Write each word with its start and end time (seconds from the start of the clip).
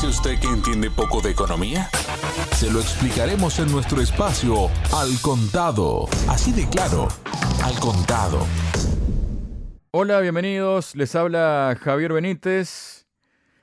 dice 0.00 0.18
usted 0.18 0.40
que 0.40 0.46
entiende 0.46 0.90
poco 0.90 1.20
de 1.20 1.30
economía? 1.30 1.90
Se 2.52 2.70
lo 2.72 2.80
explicaremos 2.80 3.58
en 3.58 3.70
nuestro 3.70 4.00
espacio 4.00 4.70
Al 4.94 5.20
Contado. 5.20 6.08
Así 6.26 6.52
de 6.52 6.66
claro, 6.70 7.08
Al 7.62 7.78
Contado. 7.80 8.46
Hola, 9.90 10.20
bienvenidos. 10.20 10.96
Les 10.96 11.14
habla 11.14 11.76
Javier 11.78 12.14
Benítez. 12.14 13.08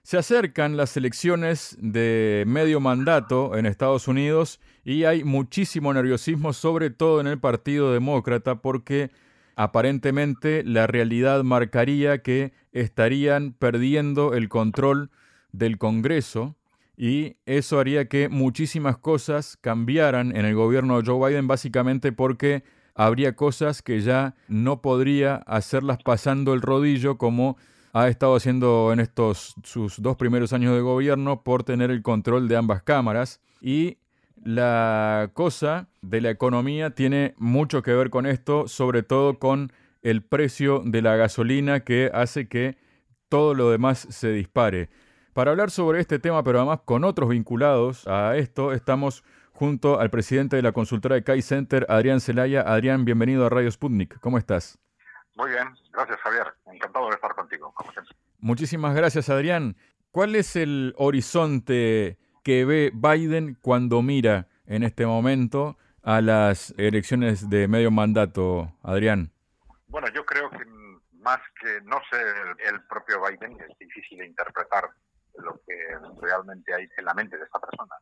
Se 0.04 0.18
acercan 0.20 0.78
las 0.78 0.96
elecciones 0.96 1.76
de 1.80 2.44
medio 2.46 2.80
mandato 2.80 3.58
en 3.58 3.66
Estados 3.66 4.08
Unidos 4.08 4.60
y 4.84 5.06
hay 5.06 5.24
muchísimo 5.24 5.92
nerviosismo, 5.92 6.54
sobre 6.54 6.92
todo 6.92 7.20
en 7.20 7.26
el 7.26 7.40
Partido 7.40 7.92
Demócrata, 7.94 8.62
porque 8.62 9.10
aparentemente 9.56 10.64
la 10.64 10.86
realidad 10.86 11.44
marcaría 11.44 12.22
que 12.22 12.54
estarían 12.74 13.54
perdiendo 13.54 14.36
el 14.36 14.50
control 14.50 15.10
del 15.58 15.78
Congreso 15.78 16.56
y 16.96 17.36
eso 17.46 17.80
haría 17.80 18.08
que 18.08 18.30
muchísimas 18.30 18.98
cosas 18.98 19.58
cambiaran 19.62 20.36
en 20.36 20.46
el 20.46 20.56
gobierno 20.56 21.00
de 21.00 21.08
Joe 21.08 21.30
Biden 21.30 21.48
básicamente 21.48 22.12
porque 22.12 22.64
habría 22.96 23.36
cosas 23.36 23.82
que 23.82 24.02
ya 24.02 24.36
no 24.48 24.82
podría 24.82 25.36
hacerlas 25.36 26.00
pasando 26.04 26.54
el 26.54 26.62
rodillo 26.62 27.18
como 27.18 27.58
ha 27.94 28.08
estado 28.08 28.36
haciendo 28.36 28.92
en 28.92 29.00
estos 29.00 29.56
sus 29.64 30.02
dos 30.02 30.18
primeros 30.18 30.54
años 30.54 30.74
de 30.76 30.82
gobierno 30.82 31.44
por 31.44 31.64
tener 31.64 31.92
el 31.92 32.02
control 32.02 32.48
de 32.48 32.58
ambas 32.58 32.82
cámaras 32.84 33.40
y 33.62 33.98
la 34.44 35.32
cosa 35.34 35.90
de 36.02 36.22
la 36.22 36.30
economía 36.30 36.92
tiene 36.92 37.34
mucho 37.38 37.82
que 37.82 37.94
ver 37.94 38.10
con 38.10 38.26
esto, 38.26 38.68
sobre 38.68 39.04
todo 39.04 39.40
con 39.40 39.72
el 40.04 40.22
precio 40.22 40.82
de 40.86 41.02
la 41.02 41.16
gasolina 41.16 41.82
que 41.82 42.10
hace 42.14 42.48
que 42.48 42.78
todo 43.30 43.54
lo 43.54 43.72
demás 43.72 44.08
se 44.10 44.32
dispare. 44.32 44.90
Para 45.38 45.52
hablar 45.52 45.70
sobre 45.70 46.00
este 46.00 46.18
tema, 46.18 46.42
pero 46.42 46.58
además 46.58 46.80
con 46.84 47.04
otros 47.04 47.30
vinculados 47.30 48.08
a 48.08 48.36
esto, 48.38 48.74
estamos 48.74 49.24
junto 49.54 50.00
al 50.00 50.10
presidente 50.10 50.56
de 50.56 50.64
la 50.64 50.72
consultora 50.72 51.14
de 51.14 51.24
Kai 51.24 51.44
Center, 51.44 51.86
Adrián 51.90 52.22
Celaya. 52.22 52.62
Adrián, 52.62 53.06
bienvenido 53.06 53.46
a 53.46 53.50
Radio 53.50 53.70
Sputnik. 53.70 54.20
¿Cómo 54.20 54.40
estás? 54.40 54.80
Muy 55.36 55.52
bien, 55.52 55.68
gracias 55.94 56.20
Javier. 56.22 56.48
Encantado 56.66 57.10
de 57.10 57.14
estar 57.14 57.36
contigo, 57.36 57.72
como 57.76 57.92
siempre. 57.92 58.16
Muchísimas 58.40 58.96
gracias, 58.96 59.30
Adrián. 59.30 59.78
¿Cuál 60.10 60.36
es 60.36 60.56
el 60.56 60.96
horizonte 60.98 62.18
que 62.44 62.66
ve 62.66 62.92
Biden 62.96 63.60
cuando 63.62 64.02
mira 64.02 64.48
en 64.66 64.82
este 64.82 65.06
momento 65.06 65.78
a 66.02 66.20
las 66.22 66.74
elecciones 66.80 67.48
de 67.48 67.68
medio 67.68 67.92
mandato, 67.92 68.76
Adrián? 68.82 69.32
Bueno, 69.86 70.08
yo 70.16 70.26
creo 70.26 70.50
que 70.50 70.66
más 71.12 71.40
que 71.62 71.80
no 71.84 72.02
sé 72.10 72.18
el, 72.70 72.82
propio 72.88 73.22
Biden, 73.22 73.56
es 73.62 73.78
difícil 73.78 74.24
interpretar 74.24 74.90
lo 75.38 75.60
que 75.66 75.98
realmente 76.22 76.74
hay 76.74 76.90
en 76.98 77.06
la 77.06 77.14
mente 77.14 77.38
de 77.38 77.46
esta 77.46 77.60
persona. 77.60 77.96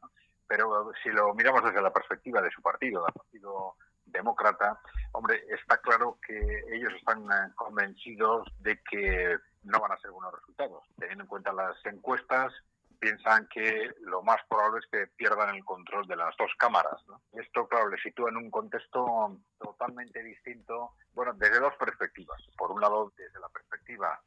Pero 0.48 0.92
si 1.04 1.10
lo 1.10 1.34
miramos 1.34 1.64
desde 1.64 1.82
la 1.82 1.92
perspectiva 1.94 2.42
de 2.42 2.52
su 2.52 2.62
partido, 2.62 3.04
del 3.04 3.14
Partido 3.14 3.76
Demócrata, 4.06 4.80
hombre, 5.14 5.44
está 5.50 5.78
claro 5.78 6.20
que 6.26 6.64
ellos 6.72 6.94
están 6.94 7.24
eh, 7.24 7.52
convencidos 7.56 8.48
de 8.60 8.80
que 8.90 9.38
no 9.64 9.80
van 9.80 9.92
a 9.92 9.98
ser 9.98 10.12
buenos 10.12 10.34
resultados. 10.34 10.84
Teniendo 10.98 11.24
en 11.24 11.28
cuenta 11.28 11.52
las 11.52 11.76
encuestas, 11.86 12.54
piensan 13.00 13.48
que 13.48 13.92
lo 14.02 14.22
más 14.24 14.38
probable 14.48 14.80
es 14.80 14.88
que 14.92 15.08
pierdan 15.16 15.56
el 15.56 15.66
control 15.66 16.08
de 16.08 16.16
las 16.16 16.36
dos 16.38 16.52
cámaras. 16.58 17.04
Esto, 17.34 17.68
claro, 17.68 17.90
le 17.90 17.98
sitúa 17.98 18.30
en 18.30 18.38
un 18.38 18.52
contexto 18.52 19.38
totalmente 19.60 20.24
distinto, 20.24 20.92
bueno, 21.14 21.34
desde 21.34 21.60
dos 21.60 21.74
perspectivas. 21.78 22.42
Por 22.58 22.72
un 22.72 22.82
lado, 22.82 23.12
desde 23.18 23.40
la 23.40 23.50
perspectiva 23.50 24.20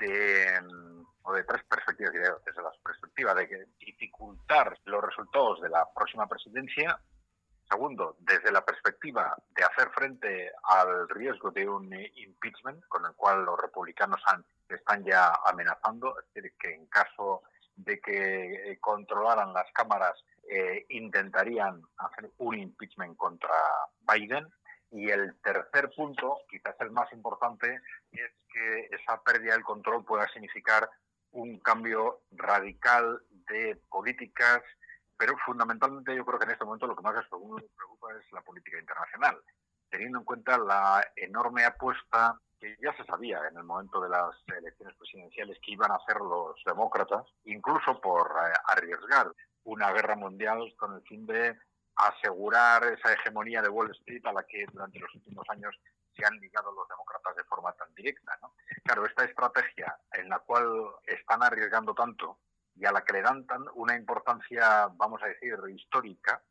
de, 0.00 0.60
mm, 0.62 1.04
o 1.22 1.32
de 1.32 1.44
tres 1.44 1.62
perspectivas, 1.64 2.12
desde 2.44 2.62
la 2.62 2.72
perspectiva 2.82 3.34
de 3.34 3.68
dificultar 3.78 4.76
los 4.84 5.04
resultados 5.04 5.60
de 5.60 5.68
la 5.68 5.86
próxima 5.94 6.26
presidencia. 6.26 6.98
Segundo, 7.70 8.16
desde 8.18 8.50
la 8.50 8.64
perspectiva 8.64 9.36
de 9.54 9.62
hacer 9.62 9.90
frente 9.90 10.50
al 10.64 11.08
riesgo 11.08 11.52
de 11.52 11.68
un 11.68 11.92
impeachment, 11.94 12.84
con 12.88 13.06
el 13.06 13.12
cual 13.14 13.44
los 13.44 13.60
republicanos 13.60 14.20
han, 14.26 14.44
están 14.68 15.04
ya 15.04 15.32
amenazando, 15.46 16.18
es 16.18 16.34
decir, 16.34 16.52
que 16.58 16.74
en 16.74 16.86
caso 16.86 17.42
de 17.76 18.00
que 18.00 18.72
eh, 18.72 18.78
controlaran 18.80 19.52
las 19.52 19.70
cámaras 19.72 20.12
eh, 20.48 20.84
intentarían 20.88 21.80
hacer 21.98 22.30
un 22.38 22.58
impeachment 22.58 23.16
contra 23.16 23.54
Biden. 24.12 24.48
Y 24.90 25.08
el 25.10 25.38
tercer 25.40 25.90
punto, 25.94 26.38
quizás 26.48 26.74
el 26.80 26.90
más 26.90 27.12
importante, 27.12 27.80
es 28.10 28.30
que 28.52 28.88
esa 28.90 29.22
pérdida 29.22 29.52
del 29.52 29.62
control 29.62 30.04
pueda 30.04 30.26
significar 30.28 30.88
un 31.32 31.60
cambio 31.60 32.22
radical 32.32 33.22
de 33.30 33.76
políticas, 33.88 34.62
pero 35.16 35.36
fundamentalmente 35.44 36.14
yo 36.14 36.24
creo 36.24 36.38
que 36.38 36.46
en 36.46 36.52
este 36.52 36.64
momento 36.64 36.86
lo 36.86 36.96
que 36.96 37.02
más 37.02 37.14
les 37.14 37.28
preocupa 37.28 38.08
es 38.18 38.32
la 38.32 38.42
política 38.42 38.78
internacional, 38.78 39.40
teniendo 39.90 40.18
en 40.18 40.24
cuenta 40.24 40.58
la 40.58 41.06
enorme 41.14 41.64
apuesta 41.64 42.36
que 42.58 42.76
ya 42.82 42.94
se 42.96 43.04
sabía 43.04 43.40
en 43.48 43.56
el 43.56 43.64
momento 43.64 44.00
de 44.00 44.10
las 44.10 44.36
elecciones 44.46 44.94
presidenciales 44.96 45.58
que 45.64 45.72
iban 45.72 45.90
a 45.90 45.96
hacer 45.96 46.16
los 46.16 46.56
demócratas, 46.66 47.24
incluso 47.44 48.00
por 48.00 48.26
eh, 48.26 48.52
arriesgar 48.66 49.32
una 49.64 49.92
guerra 49.92 50.16
mundial 50.16 50.74
con 50.76 50.94
el 50.94 51.02
fin 51.02 51.26
de 51.26 51.56
asegurar 52.08 52.84
esa 52.84 53.12
hegemonía 53.12 53.62
de 53.62 53.68
Wall 53.68 53.90
Street 53.92 54.24
a 54.26 54.32
la 54.32 54.42
que 54.44 54.66
durante 54.72 54.98
los 54.98 55.14
últimos 55.14 55.44
años 55.50 55.74
se 56.16 56.24
han 56.24 56.36
ligado 56.38 56.72
los 56.72 56.88
demócratas 56.88 57.36
de 57.36 57.44
forma 57.44 57.72
tan 57.72 57.92
directa. 57.94 58.38
Claro, 58.84 59.06
esta 59.06 59.24
estrategia 59.24 59.96
en 60.12 60.28
la 60.28 60.38
cual 60.40 60.66
están 61.06 61.42
arriesgando 61.42 61.94
tanto 61.94 62.38
y 62.76 62.84
a 62.86 62.92
la 62.92 63.02
que 63.02 63.12
le 63.12 63.22
dan 63.22 63.46
tan 63.46 63.64
una 63.74 63.94
importancia, 63.94 64.88
vamos 64.94 65.22
a 65.22 65.26
decir, 65.26 65.54
histórica, 65.68 66.42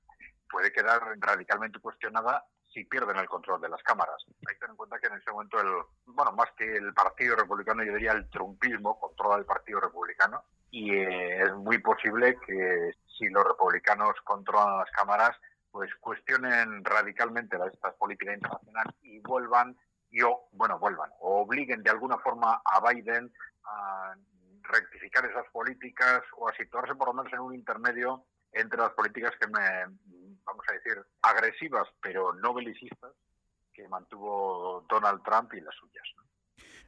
puede 0.49 0.71
quedar 0.71 1.01
radicalmente 1.19 1.79
cuestionada 1.79 2.45
si 2.71 2.85
pierden 2.85 3.17
el 3.17 3.27
control 3.27 3.61
de 3.61 3.69
las 3.69 3.81
cámaras. 3.81 4.23
Hay 4.47 4.53
que 4.53 4.59
tener 4.59 4.71
en 4.71 4.77
cuenta 4.77 4.99
que 4.99 5.07
en 5.07 5.17
ese 5.17 5.31
momento, 5.31 5.59
el, 5.59 5.67
bueno, 6.05 6.31
más 6.33 6.49
que 6.55 6.75
el 6.75 6.93
Partido 6.93 7.35
Republicano, 7.35 7.83
yo 7.83 7.93
diría 7.93 8.11
el 8.11 8.29
trumpismo 8.29 8.99
controla 8.99 9.38
el 9.38 9.45
Partido 9.45 9.79
Republicano 9.79 10.43
y 10.72 10.91
eh, 10.91 11.44
es 11.44 11.53
muy 11.56 11.80
posible 11.80 12.38
que 12.46 12.91
si 13.18 13.28
los 13.30 13.44
republicanos 13.44 14.16
controlan 14.24 14.78
las 14.78 14.91
cámaras, 14.91 15.35
pues 15.72 15.94
cuestionen 15.96 16.84
radicalmente 16.84 17.57
la, 17.57 17.68
esta 17.68 17.91
política 17.94 18.35
y 19.02 19.19
vuelvan, 19.19 19.78
yo, 20.12 20.47
bueno, 20.52 20.80
vuelvan, 20.80 21.12
o 21.19 21.41
obliguen 21.41 21.84
de 21.84 21.91
alguna 21.91 22.18
forma 22.18 22.62
a 22.66 22.91
Biden 22.91 23.31
a 23.66 24.16
rectificar 24.63 25.25
esas 25.25 25.46
políticas 25.52 26.22
o 26.38 26.47
a 26.47 26.53
situarse 26.53 26.96
por 26.96 27.07
lo 27.07 27.13
menos 27.13 27.34
en 27.34 27.40
un 27.40 27.53
intermedio 27.53 28.25
entre 28.51 28.80
las 28.80 28.91
políticas 28.91 29.34
que 29.40 29.47
me, 29.47 29.97
vamos 30.44 30.66
a 30.68 30.74
decir, 30.74 31.03
agresivas 31.22 31.88
pero 32.01 32.34
no 32.34 32.53
belicistas 32.53 33.12
que 33.74 33.88
mantuvo 33.88 34.86
Donald 34.90 35.24
Trump 35.24 35.53
y 35.53 35.62
las 35.62 35.75
suyas. 35.75 36.03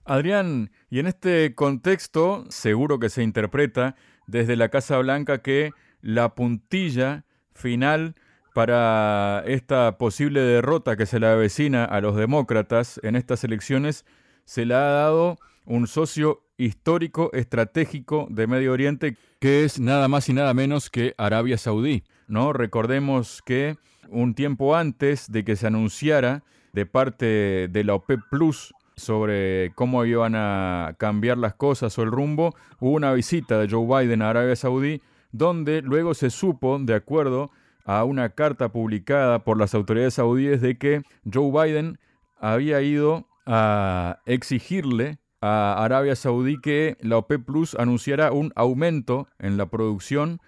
Adrián, 0.05 0.71
y 0.89 0.99
en 0.99 1.07
este 1.07 1.55
contexto 1.55 2.45
seguro 2.49 2.99
que 2.99 3.09
se 3.09 3.23
interpreta 3.23 3.95
desde 4.27 4.55
la 4.55 4.69
Casa 4.69 4.97
Blanca 4.97 5.41
que 5.41 5.71
la 6.01 6.35
puntilla 6.35 7.25
final 7.53 8.15
para 8.53 9.43
esta 9.45 9.97
posible 9.97 10.41
derrota 10.41 10.97
que 10.97 11.05
se 11.05 11.19
le 11.19 11.27
avecina 11.27 11.85
a 11.85 12.01
los 12.01 12.15
demócratas 12.15 12.99
en 13.03 13.15
estas 13.15 13.43
elecciones 13.43 14.05
se 14.45 14.65
le 14.65 14.73
ha 14.73 14.79
dado 14.79 15.37
un 15.65 15.87
socio 15.87 16.43
histórico 16.57 17.29
estratégico 17.33 18.27
de 18.29 18.47
Medio 18.47 18.73
Oriente 18.73 19.15
que 19.39 19.63
es 19.63 19.79
nada 19.79 20.07
más 20.07 20.27
y 20.29 20.33
nada 20.33 20.53
menos 20.53 20.89
que 20.89 21.13
Arabia 21.17 21.57
Saudí. 21.57 22.03
¿no? 22.27 22.53
Recordemos 22.53 23.41
que 23.45 23.77
un 24.09 24.33
tiempo 24.35 24.75
antes 24.75 25.31
de 25.31 25.43
que 25.43 25.55
se 25.55 25.67
anunciara 25.67 26.43
de 26.73 26.85
parte 26.85 27.67
de 27.69 27.83
la 27.83 27.95
OPEP 27.95 28.19
Plus 28.29 28.73
sobre 28.95 29.71
cómo 29.75 30.05
iban 30.05 30.33
a 30.35 30.95
cambiar 30.97 31.37
las 31.37 31.55
cosas 31.55 31.97
o 31.97 32.03
el 32.03 32.11
rumbo, 32.11 32.55
hubo 32.79 32.91
una 32.91 33.13
visita 33.13 33.59
de 33.59 33.69
Joe 33.69 34.05
Biden 34.05 34.21
a 34.21 34.29
Arabia 34.29 34.55
Saudí, 34.55 35.01
donde 35.31 35.81
luego 35.81 36.13
se 36.13 36.29
supo, 36.29 36.77
de 36.79 36.95
acuerdo 36.95 37.51
a 37.85 38.03
una 38.03 38.29
carta 38.29 38.71
publicada 38.71 39.43
por 39.43 39.57
las 39.57 39.73
autoridades 39.73 40.15
saudíes, 40.15 40.61
de 40.61 40.77
que 40.77 41.01
Joe 41.31 41.51
Biden 41.51 41.99
había 42.39 42.81
ido 42.81 43.27
a 43.45 44.19
exigirle 44.25 45.19
a 45.41 45.83
Arabia 45.83 46.15
Saudí 46.15 46.59
que 46.61 46.97
la 47.01 47.17
OPEP 47.17 47.45
Plus 47.45 47.75
anunciara 47.75 48.31
un 48.31 48.51
aumento 48.55 49.27
en 49.39 49.57
la 49.57 49.67
producción. 49.67 50.39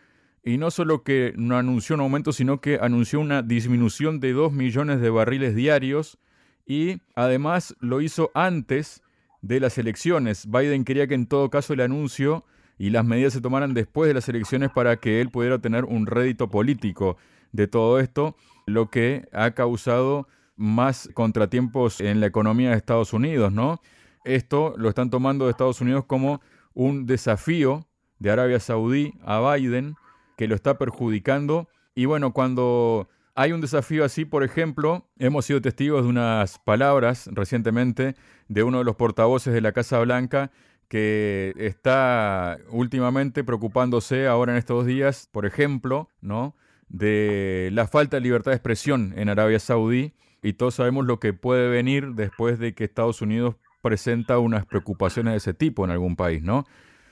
Y 0.46 0.58
no 0.58 0.72
solo 0.72 1.04
que 1.04 1.34
no 1.38 1.58
anunció 1.58 1.96
un 1.96 2.02
aumento, 2.02 2.34
sino 2.34 2.60
que 2.60 2.78
anunció 2.82 3.20
una 3.20 3.42
disminución 3.42 4.20
de 4.20 4.34
2 4.34 4.52
millones 4.52 5.00
de 5.00 5.10
barriles 5.10 5.56
diarios 5.56 6.20
y 6.66 7.02
además 7.16 7.76
lo 7.80 8.02
hizo 8.02 8.32
antes 8.34 9.02
de 9.42 9.60
las 9.60 9.78
elecciones. 9.78 10.50
Biden 10.50 10.86
quería 10.86 11.08
que 11.08 11.16
en 11.16 11.28
todo 11.28 11.50
caso 11.50 11.74
el 11.74 11.82
anuncio 11.82 12.46
y 12.78 12.90
las 12.90 13.06
medidas 13.06 13.34
se 13.34 13.42
tomaran 13.42 13.74
después 13.74 14.08
de 14.08 14.14
las 14.14 14.28
elecciones 14.30 14.72
para 14.72 14.98
que 14.98 15.22
él 15.22 15.30
pudiera 15.30 15.60
tener 15.60 15.86
un 15.86 16.06
rédito 16.06 16.50
político 16.50 17.18
de 17.52 17.68
todo 17.68 18.00
esto, 18.00 18.36
lo 18.66 18.90
que 18.90 19.28
ha 19.32 19.52
causado 19.52 20.28
más 20.56 21.10
contratiempos 21.14 22.02
en 22.02 22.20
la 22.20 22.28
economía 22.28 22.72
de 22.72 22.78
Estados 22.78 23.14
Unidos, 23.14 23.52
¿no? 23.52 23.82
Esto 24.24 24.74
lo 24.78 24.90
están 24.90 25.10
tomando 25.10 25.46
de 25.46 25.52
Estados 25.52 25.82
Unidos 25.82 26.06
como 26.06 26.42
un 26.74 27.06
desafío 27.06 27.86
de 28.20 28.32
Arabia 28.32 28.60
Saudí 28.60 29.14
a 29.24 29.40
Biden 29.54 29.96
que 30.38 30.48
lo 30.48 30.56
está 30.56 30.78
perjudicando. 30.78 31.68
Y 31.94 32.06
bueno, 32.06 32.34
cuando 32.34 33.10
hay 33.36 33.52
un 33.52 33.62
desafío 33.62 34.06
así, 34.06 34.26
por 34.26 34.44
ejemplo, 34.44 35.08
hemos 35.18 35.46
sido 35.46 35.62
testigos 35.62 36.04
de 36.04 36.10
unas 36.10 36.60
palabras 36.60 37.30
recientemente 37.32 38.16
de 38.48 38.64
uno 38.64 38.80
de 38.80 38.84
los 38.84 38.96
portavoces 38.96 39.54
de 39.54 39.62
la 39.62 39.72
Casa 39.72 40.00
Blanca 40.00 40.52
que 40.88 41.54
está 41.58 42.60
últimamente 42.70 43.44
preocupándose 43.44 44.28
ahora 44.28 44.52
en 44.52 44.60
estos 44.60 44.86
días, 44.86 45.28
por 45.32 45.46
ejemplo, 45.46 46.10
¿no? 46.22 46.56
de 46.94 47.70
la 47.74 47.88
falta 47.88 48.18
de 48.18 48.22
libertad 48.22 48.52
de 48.52 48.58
expresión 48.58 49.14
en 49.18 49.28
Arabia 49.28 49.60
Saudí 49.60 50.14
y 50.44 50.54
todos 50.54 50.76
sabemos 50.76 51.06
lo 51.06 51.20
que 51.20 51.34
puede 51.34 51.68
venir 51.68 52.14
después 52.14 52.60
de 52.60 52.76
que 52.76 52.84
Estados 52.84 53.22
Unidos 53.22 53.56
presenta 53.82 54.38
unas 54.38 54.66
preocupaciones 54.68 55.34
de 55.34 55.38
ese 55.38 55.54
tipo 55.56 55.84
en 55.84 55.92
algún 55.92 56.16
país, 56.16 56.44
¿no? 56.44 56.66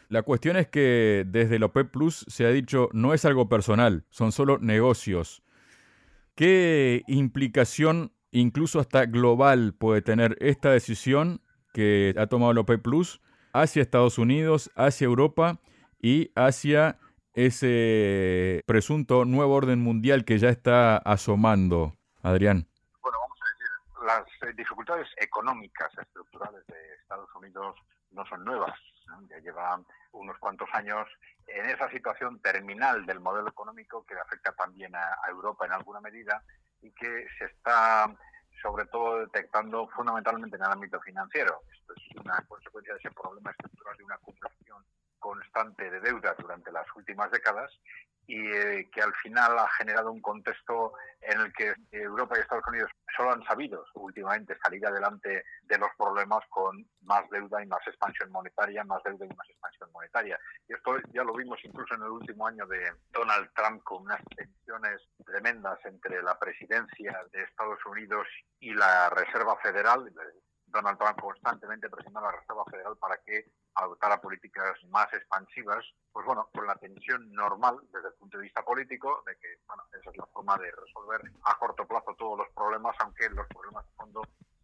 La 0.08 0.22
cuestión 0.22 0.58
es 0.58 0.68
que 0.68 1.26
desde 1.28 1.56
el 1.56 1.64
OPEP 1.64 1.90
Plus 1.90 2.26
se 2.28 2.46
ha 2.46 2.50
dicho 2.50 2.90
no 2.94 3.14
es 3.14 3.26
algo 3.26 3.50
personal, 3.50 4.06
son 4.10 4.32
solo 4.32 4.60
negocios. 4.60 5.42
¿Qué 6.36 7.04
implicación, 7.08 8.14
incluso 8.32 8.80
hasta 8.80 9.06
global, 9.06 9.74
puede 9.78 10.02
tener 10.02 10.38
esta 10.40 10.72
decisión 10.72 11.42
que 11.74 12.14
ha 12.18 12.28
tomado 12.28 12.52
el 12.52 12.58
OPEP 12.58 12.82
Plus 12.82 13.22
hacia 13.54 13.82
Estados 13.82 14.18
Unidos, 14.18 14.72
hacia 14.76 15.06
Europa 15.06 15.60
y 16.02 16.32
hacia 16.36 16.98
ese 17.34 18.64
presunto 18.66 19.26
nuevo 19.26 19.56
orden 19.56 19.80
mundial 19.80 20.26
que 20.26 20.38
ya 20.38 20.50
está 20.50 20.98
asomando, 20.98 21.96
Adrián? 22.22 22.68
Bueno, 23.02 23.18
vamos 23.22 23.38
a 23.42 23.48
decir, 23.48 24.08
las 24.08 24.50
eh, 24.50 24.54
dificultades 24.56 25.08
económicas 25.18 25.90
estructurales 25.98 26.66
de 26.68 26.76
Estados 27.02 27.30
Unidos 27.36 27.76
no 28.12 28.26
son 28.26 28.44
nuevas. 28.44 28.78
Ya 29.30 29.40
llevan 29.40 29.86
unos 30.12 30.38
cuantos 30.40 30.70
años 30.74 31.08
en 31.48 31.66
esa 31.70 31.90
situación 31.90 32.40
terminal 32.42 33.06
del 33.06 33.20
modelo 33.20 33.50
económico 33.50 34.06
que 34.06 34.16
afecta 34.16 34.54
también 34.54 34.96
a, 34.96 35.18
Europa 35.30 35.66
en 35.66 35.74
alguna 35.74 36.02
medida 36.02 36.44
y 36.82 36.92
que 36.92 37.28
se 37.38 37.46
está 37.46 38.14
sobre 38.62 38.86
todo 38.86 39.20
detectando 39.22 39.88
fundamentalmente 39.90 40.56
en 40.56 40.64
el 40.64 40.72
ámbito 40.72 41.00
financiero. 41.02 41.62
Esto 41.72 41.94
es 41.96 42.22
una 42.22 42.40
consecuencia 42.48 42.94
de 42.94 43.00
ese 43.00 43.12
problema 43.12 43.52
estructural 43.52 43.98
de 43.98 44.04
una 44.04 44.16
acumulación 44.16 44.86
constante 45.18 45.90
de 45.90 46.00
deuda 46.00 46.36
durante 46.38 46.72
las 46.72 46.86
últimas 46.96 47.32
décadas 47.32 47.72
y 48.32 48.50
eh, 48.50 48.90
que 48.94 49.02
al 49.02 49.14
final 49.16 49.60
ha 49.60 49.68
generado 49.78 50.10
un 50.10 50.22
contexto 50.22 50.94
en 51.20 51.42
el 51.42 51.52
que 51.52 51.74
Europa 51.92 52.38
y 52.38 52.40
Estados 52.40 52.64
Unidos 52.66 52.90
solo 53.14 53.34
han 53.34 53.44
sabido 53.44 53.84
últimamente 53.96 54.56
salir 54.64 54.88
adelante 54.88 55.44
de 55.64 55.78
los 55.78 55.90
problemas 55.98 56.40
con 56.50 56.88
más 57.02 57.30
deuda 57.30 57.62
y 57.62 57.68
más 57.68 57.86
expansión 57.86 58.32
monetaria, 58.32 58.86
más 58.86 59.04
deuda 59.04 59.26
y 59.26 59.36
más 59.36 59.50
expansión 59.50 59.92
monetaria. 59.92 60.40
Y 60.66 60.74
esto 60.74 60.98
ya 61.14 61.26
lo 61.26 61.34
vimos 61.34 61.60
incluso 61.64 61.94
en 61.96 62.04
el 62.04 62.10
último 62.10 62.48
año 62.48 62.66
de 62.68 62.94
Donald 63.12 63.50
Trump 63.54 63.84
con 63.84 64.04
unas 64.04 64.22
tensiones 64.34 65.02
tremendas 65.26 65.78
entre 65.84 66.24
la 66.24 66.40
presidencia 66.40 67.20
de 67.34 67.44
Estados 67.44 67.86
Unidos 67.86 68.26
y 68.62 68.74
la 68.74 69.10
Reserva 69.10 69.58
Federal, 69.58 70.10
Donald 70.72 70.98
Trump 70.98 71.20
constantemente 71.20 71.90
presionó 71.90 72.20
a 72.20 72.24
la 72.24 72.32
Reserva 72.32 72.66
Federal 72.66 72.98
para 72.98 73.18
que 73.18 73.46
adoptara 73.76 74.22
políticas 74.22 74.84
más 74.90 75.12
expansivas, 75.14 75.86
pues 76.12 76.26
bueno, 76.26 76.50
con 76.54 76.66
la 76.66 76.76
tensión 76.76 77.32
normal 77.34 77.80
desde 77.92 78.10
el 78.10 78.14
punto 78.16 78.38
de 78.38 78.44
vista 78.44 78.64
político, 78.64 79.24
de 79.26 79.38
que, 79.38 79.58
bueno, 79.68 79.84
esa 80.00 80.10
es 80.10 80.18
la 80.18 80.26
forma 80.28 80.58
de 80.58 80.72
resolver 80.72 81.22
a 81.46 81.58
corto 81.58 81.88
plazo 81.88 82.16
todos 82.18 82.40
los 82.40 82.50
problemas, 82.50 82.96
aunque 83.00 83.30
los 83.30 83.48
problemas 83.48 83.86
de 83.86 83.94
fondo 83.94 84.22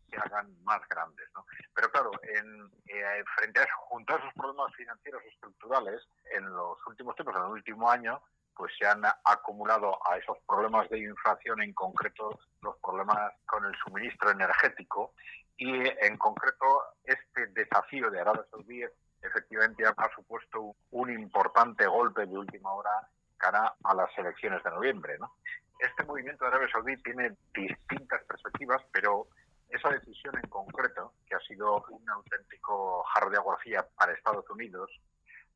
se 0.10 0.18
hagan 0.18 0.56
más 0.64 0.82
grandes. 0.90 1.28
Pero 1.74 1.92
claro, 1.92 2.12
en, 2.24 2.72
eh, 2.88 3.24
frente 3.36 3.60
a 3.60 3.68
junto 3.90 4.14
a 4.14 4.18
esos 4.18 4.34
problemas 4.34 4.74
financieros 4.76 5.24
estructurales, 5.26 6.08
en 6.32 6.50
los 6.50 6.78
últimos 6.88 7.16
tiempos, 7.16 7.36
en 7.36 7.44
el 7.44 7.52
último 7.52 7.90
año, 7.90 8.22
pues 8.56 8.74
se 8.78 8.88
han 8.88 9.04
acumulado 9.24 10.00
a 10.10 10.18
esos 10.18 10.38
problemas 10.48 10.90
de 10.90 11.00
inflación, 11.00 11.62
en 11.62 11.74
concreto 11.74 12.40
los 12.62 12.76
problemas 12.78 13.34
con 13.46 13.64
el 13.66 13.76
suministro 13.84 14.32
energético 14.32 15.14
y 15.58 15.70
en 16.06 16.18
concreto 16.18 16.66
este 17.04 17.48
desafío 17.48 18.10
de 18.12 18.22
Arabia 18.22 18.46
Saudí 18.52 18.84
efectivamente 19.22 19.84
ha 19.86 20.10
supuesto 20.16 20.76
un 20.92 21.10
importante 21.12 21.86
golpe 21.88 22.26
de 22.26 22.38
última 22.38 22.72
hora 22.74 23.10
cara 23.38 23.76
a 23.84 23.94
las 23.94 24.10
elecciones 24.18 24.64
de 24.64 24.72
noviembre. 24.72 25.18
¿no? 25.20 25.34
Este 25.80 26.04
movimiento 26.04 26.46
de 26.46 26.50
Arabia 26.50 26.70
Saudí 26.72 26.96
tiene 26.98 27.36
distintas 27.54 28.24
perspectivas, 28.26 28.82
pero 28.92 29.28
esa 29.70 29.90
decisión 29.90 30.36
en 30.42 30.50
concreto, 30.50 31.14
que 31.28 31.36
ha 31.36 31.40
sido 31.42 31.84
un 31.90 32.10
auténtico 32.10 33.04
jarro 33.14 33.30
de 33.30 33.38
agua 33.38 33.58
para 33.96 34.14
Estados 34.14 34.50
Unidos, 34.50 34.90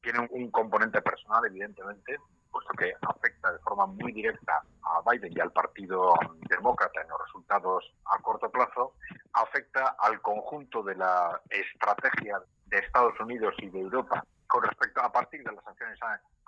tiene 0.01 0.27
un 0.31 0.49
componente 0.51 1.01
personal, 1.01 1.45
evidentemente, 1.45 2.17
puesto 2.51 2.73
que 2.73 2.93
afecta 3.01 3.51
de 3.51 3.59
forma 3.59 3.85
muy 3.85 4.11
directa 4.11 4.61
a 4.83 5.01
Biden 5.09 5.33
y 5.35 5.39
al 5.39 5.51
Partido 5.51 6.13
Demócrata 6.49 7.01
en 7.01 7.09
los 7.09 7.19
resultados 7.25 7.93
a 8.05 8.21
corto 8.21 8.49
plazo, 8.51 8.93
afecta 9.33 9.95
al 9.99 10.21
conjunto 10.21 10.83
de 10.83 10.95
la 10.95 11.41
estrategia 11.49 12.41
de 12.65 12.79
Estados 12.79 13.19
Unidos 13.19 13.55
y 13.59 13.69
de 13.69 13.79
Europa 13.79 14.23
con 14.47 14.63
respecto 14.63 15.01
a 15.01 15.11
partir 15.11 15.43
de 15.43 15.53
las 15.53 15.63
sanciones 15.63 15.97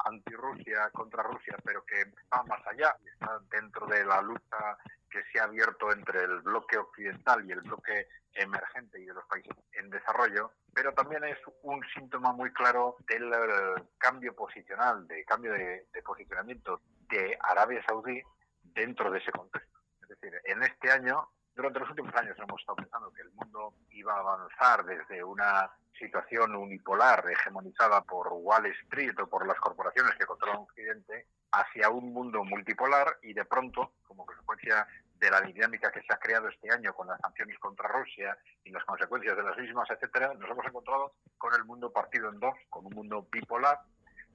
anti-Rusia 0.06 0.90
contra 0.92 1.24
Rusia, 1.24 1.56
pero 1.64 1.86
que 1.86 2.04
va 2.34 2.44
más 2.44 2.60
allá, 2.68 2.96
está 3.06 3.40
dentro 3.50 3.88
de 3.88 4.04
la 4.04 4.22
lucha 4.22 4.78
que 5.14 5.24
se 5.32 5.40
ha 5.40 5.44
abierto 5.44 5.92
entre 5.92 6.24
el 6.24 6.42
bloque 6.42 6.76
occidental 6.76 7.46
y 7.46 7.52
el 7.52 7.62
bloque 7.62 8.08
emergente 8.34 9.00
y 9.00 9.06
de 9.06 9.14
los 9.14 9.24
países 9.26 9.56
en 9.74 9.92
desarrollo, 9.92 10.52
pero 10.74 10.92
también 10.94 11.24
es 11.24 11.38
un 11.62 11.82
síntoma 11.94 12.34
muy 12.34 12.52
claro 12.52 12.98
del 13.08 13.32
eh, 13.32 13.84
cambio 14.00 14.36
posicional, 14.36 15.08
de 15.08 15.24
cambio 15.24 15.54
de, 15.54 15.86
posicionamiento 16.04 16.82
de 17.10 17.38
Arabia 17.42 17.84
Saudí 17.88 18.24
dentro 18.64 19.12
de 19.12 19.20
ese 19.20 19.32
contexto. 19.32 19.80
Es 20.02 20.10
decir, 20.10 20.34
en 20.46 20.64
este 20.64 20.92
año, 20.92 21.30
durante 21.56 21.80
los 21.80 21.90
últimos 21.92 22.16
años 22.16 22.36
hemos 22.40 22.60
estado 22.60 22.78
pensando 22.78 23.14
que 23.14 23.22
el 23.22 23.32
mundo 23.34 23.76
iba 23.92 24.16
a 24.16 24.20
avanzar 24.20 24.84
desde 24.84 25.24
una 25.24 25.70
situación 26.00 26.56
unipolar 26.56 27.24
hegemonizada 27.30 28.02
por 28.02 28.30
Wall 28.32 28.66
Street 28.66 29.14
o 29.20 29.28
por 29.28 29.46
las 29.46 29.60
corporaciones 29.60 30.16
que 30.16 30.26
controlan 30.26 30.62
Occidente 30.62 31.28
hacia 31.52 31.90
un 31.90 32.12
mundo 32.12 32.44
multipolar 32.44 33.20
y 33.22 33.34
de 33.34 33.46
pronto, 33.46 33.94
como 34.08 34.26
consecuencia 34.26 34.88
de 35.24 35.32
la 35.32 35.40
dinámica 35.40 35.90
que 35.90 36.02
se 36.02 36.12
ha 36.12 36.18
creado 36.18 36.50
este 36.50 36.70
año 36.70 36.94
con 36.94 37.08
las 37.08 37.20
sanciones 37.22 37.58
contra 37.60 37.88
Rusia 37.88 38.38
y 38.66 38.72
las 38.72 38.84
consecuencias 38.84 39.38
de 39.38 39.44
las 39.44 39.58
mismas, 39.58 39.90
etcétera, 39.90 40.34
nos 40.34 40.50
hemos 40.50 40.66
encontrado 40.66 41.14
con 41.38 41.54
el 41.54 41.64
mundo 41.64 41.94
partido 41.94 42.28
en 42.28 42.42
dos, 42.42 42.56
con 42.70 42.86
un 42.88 42.94
mundo 42.94 43.26
bipolar, 43.32 43.80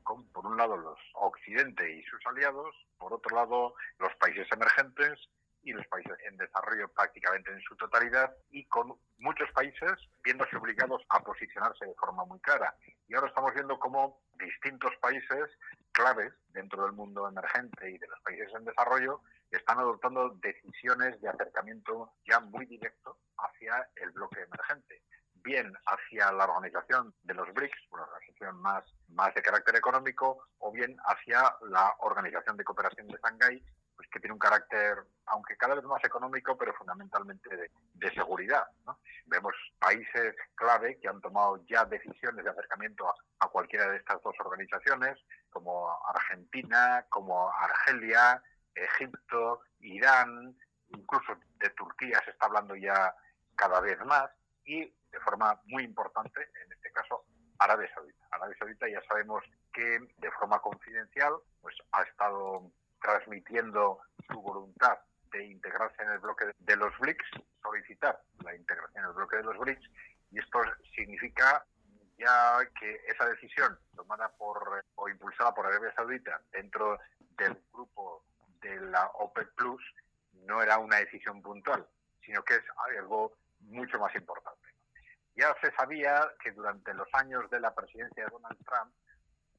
con 0.02 0.26
por 0.29 0.46
un 0.46 0.56
lado 0.56 0.79
los 0.79 0.99
Occidente 1.12 1.93
y 1.93 2.02
sus 2.05 2.25
aliados, 2.25 2.75
por 2.97 3.12
otro 3.12 3.37
lado 3.37 3.75
los 3.99 4.14
países 4.16 4.49
emergentes 4.50 5.28
y 5.62 5.73
los 5.73 5.87
países 5.88 6.16
en 6.26 6.38
desarrollo 6.38 6.88
prácticamente 6.88 7.50
en 7.52 7.61
su 7.61 7.76
totalidad 7.76 8.35
y 8.50 8.64
con 8.64 8.95
muchos 9.18 9.50
países 9.52 9.92
viéndose 10.25 10.57
obligados 10.57 11.02
a 11.11 11.21
posicionarse 11.21 11.85
de 11.85 11.95
forma 11.97 12.25
muy 12.25 12.40
clara. 12.40 12.75
Y 13.09 13.14
ahora 13.14 13.28
estamos 13.28 13.52
viendo 13.52 13.78
cómo 13.78 14.23
distintos 14.38 14.92
países 15.02 15.50
claves 15.92 16.33
dentro 16.54 16.85
del 16.85 16.92
mundo 16.92 17.28
emergente 17.28 17.90
y 17.90 17.99
de 17.99 18.07
los 18.07 18.21
países 18.21 18.49
en 18.54 18.64
desarrollo 18.64 19.21
están 19.50 19.78
adoptando 19.78 20.31
decisiones 20.43 21.21
de 21.21 21.28
acercamiento 21.28 22.12
ya 22.28 22.40
muy 22.40 22.67
directo 22.67 23.19
hacia 23.38 23.88
el 23.97 24.11
bloque 24.11 24.43
emergente, 24.43 25.02
bien 25.43 25.73
hacia 25.87 26.33
la 26.33 26.45
organización 26.45 27.14
de 27.23 27.35
los 27.35 27.52
BRICS, 27.55 27.78
una 27.90 28.02
organización 28.02 28.61
más, 28.61 28.85
más 29.09 29.35
de 29.35 29.43
carácter 29.43 29.76
económico, 29.76 30.47
o 30.59 30.73
bien 30.73 30.97
hacia 31.05 31.57
la 31.71 31.95
Organización 32.00 32.57
de 32.57 32.64
Cooperación 32.64 33.09
de 33.09 33.19
Shanghái, 33.23 33.64
pues 33.97 34.09
que 34.11 34.21
tiene 34.21 34.35
un 34.35 34.38
carácter, 34.38 34.97
aunque 35.26 35.57
cada 35.57 35.75
vez 35.75 35.85
más 35.85 36.02
económico, 36.05 36.57
pero 36.57 36.73
fundamentalmente 36.75 37.49
de, 37.57 38.11
seguridad. 38.14 38.64
Vemos 39.26 39.55
países 39.78 40.35
clave 40.55 40.99
que 41.00 41.09
han 41.09 41.21
tomado 41.21 41.62
ya 41.67 41.85
decisiones 41.85 42.45
de 42.45 42.50
acercamiento 42.50 43.09
a, 43.09 43.14
a, 43.40 43.49
cualquiera 43.49 43.88
de 43.90 43.97
estas 43.99 44.23
dos 44.23 44.35
organizaciones, 44.38 45.19
como 45.50 45.88
Argentina, 46.07 47.05
como 47.11 47.50
Argelia, 47.50 48.43
Egipto, 48.85 49.61
Irán, 49.80 50.56
incluso 50.88 51.37
de 51.56 51.70
Turquía 51.70 52.20
se 52.25 52.30
está 52.30 52.47
hablando 52.47 52.75
ya 52.76 53.14
cada 53.56 53.80
vez 53.80 53.99
más 54.04 54.30
y 54.64 54.85
de 54.85 55.20
forma 55.20 55.61
muy 55.64 55.85
importante, 55.85 56.40
en 56.64 56.73
este 56.73 56.92
caso, 56.92 57.25
Arabia 57.58 57.90
Saudita. 57.94 58.26
Arabia 58.30 58.56
Saudita 58.58 58.88
ya 58.88 59.02
sabemos 59.08 59.42
que 59.73 59.99
de 60.16 60.30
forma 60.32 60.61
confidencial 60.61 61.32
pues 61.61 61.75
ha 61.92 62.02
estado 62.02 62.70
transmitiendo 63.00 64.00
su 64.30 64.40
voluntad 64.40 64.99
de 65.32 65.44
integrarse 65.47 66.02
en 66.02 66.11
el 66.11 66.18
bloque 66.18 66.47
de 66.58 66.76
los 66.76 66.97
BRICS, 66.99 67.26
solicitar 67.62 68.20
la 68.44 68.54
integración 68.54 69.04
en 69.04 69.11
el 69.11 69.14
bloque 69.14 69.37
de 69.37 69.42
los 69.44 69.58
BRICS, 69.58 69.90
y 70.30 70.38
esto 70.38 70.61
significa 70.94 71.64
ya 72.18 72.58
que 72.78 73.00
esa 73.06 73.26
decisión 73.26 73.78
tomada 73.94 74.28
por 74.37 74.85
o 74.97 75.08
impulsada 75.08 75.54
por 75.54 75.66
Arabia 75.66 75.92
Saudita 75.94 76.40
dentro 76.50 76.99
del 77.37 77.56
grupo 77.73 78.25
de 78.61 78.81
la 78.81 79.07
OPEC 79.15 79.55
Plus 79.55 79.83
no 80.47 80.62
era 80.62 80.79
una 80.79 80.97
decisión 80.97 81.43
puntual, 81.43 81.87
sino 82.25 82.43
que 82.43 82.55
es 82.57 82.65
algo 82.88 83.35
mucho 83.61 83.99
más 83.99 84.15
importante. 84.15 84.69
Ya 85.35 85.55
se 85.61 85.71
sabía 85.73 86.29
que 86.43 86.53
durante 86.53 86.93
los 86.95 87.09
años 87.12 87.49
de 87.50 87.61
la 87.61 87.75
presidencia 87.75 88.25
de 88.25 88.31
Donald 88.31 88.59
Trump, 88.65 88.93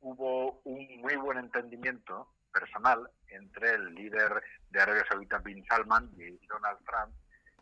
hubo 0.01 0.61
un 0.63 1.01
muy 1.01 1.15
buen 1.15 1.37
entendimiento 1.37 2.27
personal 2.51 3.09
entre 3.27 3.71
el 3.71 3.93
líder 3.95 4.43
de 4.69 4.81
Arabia 4.81 5.05
Saudita, 5.09 5.37
Bin 5.39 5.63
Salman, 5.65 6.09
y 6.17 6.45
Donald 6.47 6.79
Trump. 6.85 7.15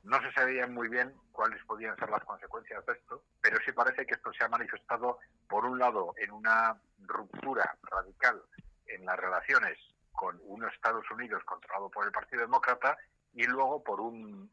No 0.04 0.22
se 0.22 0.32
sabía 0.32 0.66
muy 0.68 0.88
bien 0.88 1.14
cuáles 1.32 1.64
podían 1.66 1.98
ser 1.98 2.10
las 2.10 2.24
consecuencias 2.24 2.86
de 2.86 2.94
esto, 2.94 3.24
pero 3.42 3.58
sí 3.66 3.72
parece 3.72 4.06
que 4.06 4.14
esto 4.14 4.32
se 4.34 4.46
ha 4.46 4.50
manifestado, 4.50 5.20
por 5.50 5.66
un 5.66 5.78
lado, 5.78 6.14
en 6.18 6.32
una 6.32 6.80
ruptura 7.00 7.78
radical 7.84 8.42
en 8.88 9.06
las 9.06 9.18
relaciones 9.18 9.78
con 10.18 10.42
un 10.46 10.68
Estados 10.68 11.06
Unidos 11.12 11.44
controlado 11.46 11.92
por 11.92 12.04
el 12.04 12.12
Partido 12.12 12.42
Demócrata 12.42 12.98
y 13.34 13.46
luego 13.46 13.84
por 13.84 14.02
un 14.02 14.52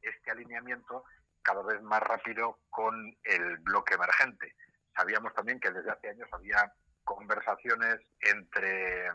este 0.00 0.30
alineamiento 0.30 1.04
cada 1.42 1.62
vez 1.62 1.82
más 1.82 2.00
rápido 2.00 2.60
con 2.70 2.94
el 3.24 3.56
bloque 3.58 3.94
emergente. 3.94 4.54
Sabíamos 4.96 5.34
también 5.34 5.58
que 5.58 5.72
desde 5.72 5.90
hace 5.90 6.10
años 6.10 6.28
había 6.32 6.72
conversaciones 7.02 7.98
entre 8.20 9.08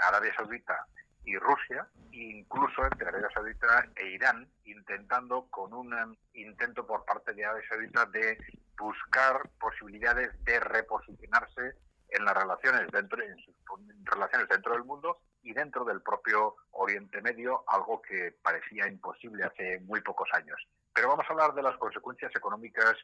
Arabia 0.00 0.32
Saudita 0.36 0.86
y 1.24 1.36
Rusia, 1.36 1.88
incluso 2.12 2.84
entre 2.84 3.08
Arabia 3.08 3.28
Saudita 3.34 3.88
e 3.96 4.10
Irán, 4.10 4.48
intentando 4.66 5.48
con 5.50 5.74
un 5.74 6.16
intento 6.34 6.86
por 6.86 7.04
parte 7.04 7.34
de 7.34 7.44
Arabia 7.44 7.68
Saudita 7.68 8.06
de 8.06 8.38
buscar 8.78 9.50
posibilidades 9.58 10.30
de 10.44 10.60
reposicionarse 10.60 11.74
en 12.10 12.24
las 12.24 12.34
relaciones 12.34 12.90
dentro 12.90 13.22
en 13.22 13.36
sus 13.38 13.54
relaciones 14.04 14.48
dentro 14.48 14.72
del 14.72 14.84
mundo 14.84 15.20
y 15.42 15.52
dentro 15.52 15.84
del 15.84 16.02
propio 16.02 16.56
Oriente 16.72 17.20
Medio, 17.22 17.64
algo 17.68 18.00
que 18.02 18.34
parecía 18.42 18.86
imposible 18.88 19.44
hace 19.44 19.80
muy 19.80 20.00
pocos 20.00 20.28
años. 20.32 20.56
Pero 20.92 21.08
vamos 21.08 21.26
a 21.28 21.32
hablar 21.32 21.54
de 21.54 21.62
las 21.62 21.76
consecuencias 21.76 22.34
económicas 22.34 22.96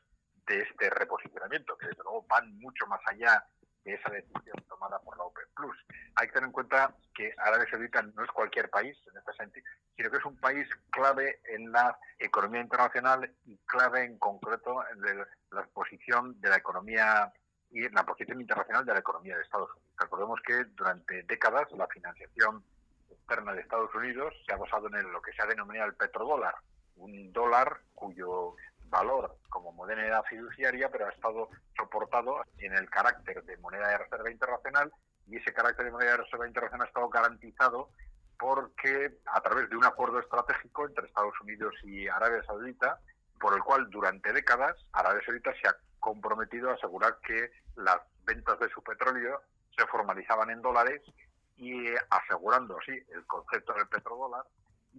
de 0.46 0.60
este 0.60 0.90
reposicionamiento, 0.90 1.76
que 1.76 1.88
desde 1.88 2.02
luego 2.02 2.26
van 2.28 2.58
mucho 2.58 2.86
más 2.86 3.00
allá 3.06 3.46
de 3.84 3.94
esa 3.94 4.10
decisión 4.10 4.56
tomada 4.68 4.98
por 5.00 5.16
la 5.16 5.24
OPEP 5.24 5.48
Plus. 5.54 5.76
Hay 6.16 6.26
que 6.26 6.32
tener 6.32 6.46
en 6.46 6.52
cuenta 6.52 6.94
que 7.14 7.34
Arabia 7.38 7.66
Saudita 7.70 8.02
no 8.02 8.24
es 8.24 8.30
cualquier 8.30 8.70
país 8.70 8.96
en 9.06 9.18
este 9.18 9.32
sentido, 9.34 9.66
sino 9.96 10.10
que 10.10 10.16
es 10.16 10.24
un 10.24 10.36
país 10.38 10.66
clave 10.90 11.40
en 11.44 11.70
la 11.70 11.96
economía 12.18 12.62
internacional 12.62 13.30
y 13.44 13.58
clave 13.66 14.04
en 14.04 14.18
concreto 14.18 14.82
en 14.90 15.18
la 15.50 15.66
posición 15.66 16.40
de 16.40 16.48
la 16.48 16.56
economía 16.56 17.32
y 17.74 17.84
en 17.84 17.92
la 17.92 18.06
posición 18.06 18.40
internacional 18.40 18.86
de 18.86 18.92
la 18.92 19.00
economía 19.00 19.36
de 19.36 19.42
Estados 19.42 19.68
Unidos. 19.70 19.90
Recordemos 19.98 20.40
que 20.46 20.64
durante 20.76 21.24
décadas 21.24 21.70
la 21.72 21.88
financiación 21.88 22.64
externa 23.10 23.52
de 23.52 23.62
Estados 23.62 23.92
Unidos 23.94 24.32
se 24.46 24.54
ha 24.54 24.56
basado 24.56 24.86
en 24.86 25.12
lo 25.12 25.20
que 25.20 25.32
se 25.32 25.42
ha 25.42 25.46
denominado 25.46 25.88
el 25.88 25.96
petrodólar, 25.96 26.54
un 26.96 27.32
dólar 27.32 27.80
cuyo 27.94 28.54
valor 28.84 29.36
como 29.48 29.72
moneda 29.72 30.22
fiduciaria, 30.22 30.88
pero 30.88 31.06
ha 31.06 31.10
estado 31.10 31.50
soportado 31.76 32.44
en 32.58 32.74
el 32.74 32.88
carácter 32.88 33.42
de 33.42 33.56
moneda 33.56 33.88
de 33.88 33.98
reserva 33.98 34.30
internacional 34.30 34.92
y 35.26 35.36
ese 35.36 35.52
carácter 35.52 35.86
de 35.86 35.90
moneda 35.90 36.12
de 36.12 36.18
reserva 36.18 36.46
internacional 36.46 36.86
ha 36.86 36.88
estado 36.88 37.08
garantizado 37.08 37.90
porque 38.38 39.18
a 39.26 39.40
través 39.40 39.68
de 39.68 39.76
un 39.76 39.84
acuerdo 39.84 40.20
estratégico 40.20 40.86
entre 40.86 41.06
Estados 41.06 41.34
Unidos 41.40 41.74
y 41.82 42.06
Arabia 42.06 42.42
Saudita, 42.44 43.00
por 43.40 43.54
el 43.54 43.62
cual 43.64 43.90
durante 43.90 44.32
décadas 44.32 44.76
Arabia 44.92 45.22
Saudita 45.24 45.52
se 45.60 45.68
ha 45.68 45.76
comprometido 45.98 46.70
a 46.70 46.74
asegurar 46.74 47.18
que 47.26 47.50
las 47.76 48.00
ventas 48.24 48.58
de 48.58 48.68
su 48.70 48.82
petróleo 48.82 49.42
se 49.76 49.86
formalizaban 49.86 50.50
en 50.50 50.62
dólares 50.62 51.02
y 51.56 51.86
asegurando 52.10 52.78
así 52.78 52.92
el 53.12 53.26
concepto 53.26 53.72
del 53.74 53.88
petrodólar 53.88 54.44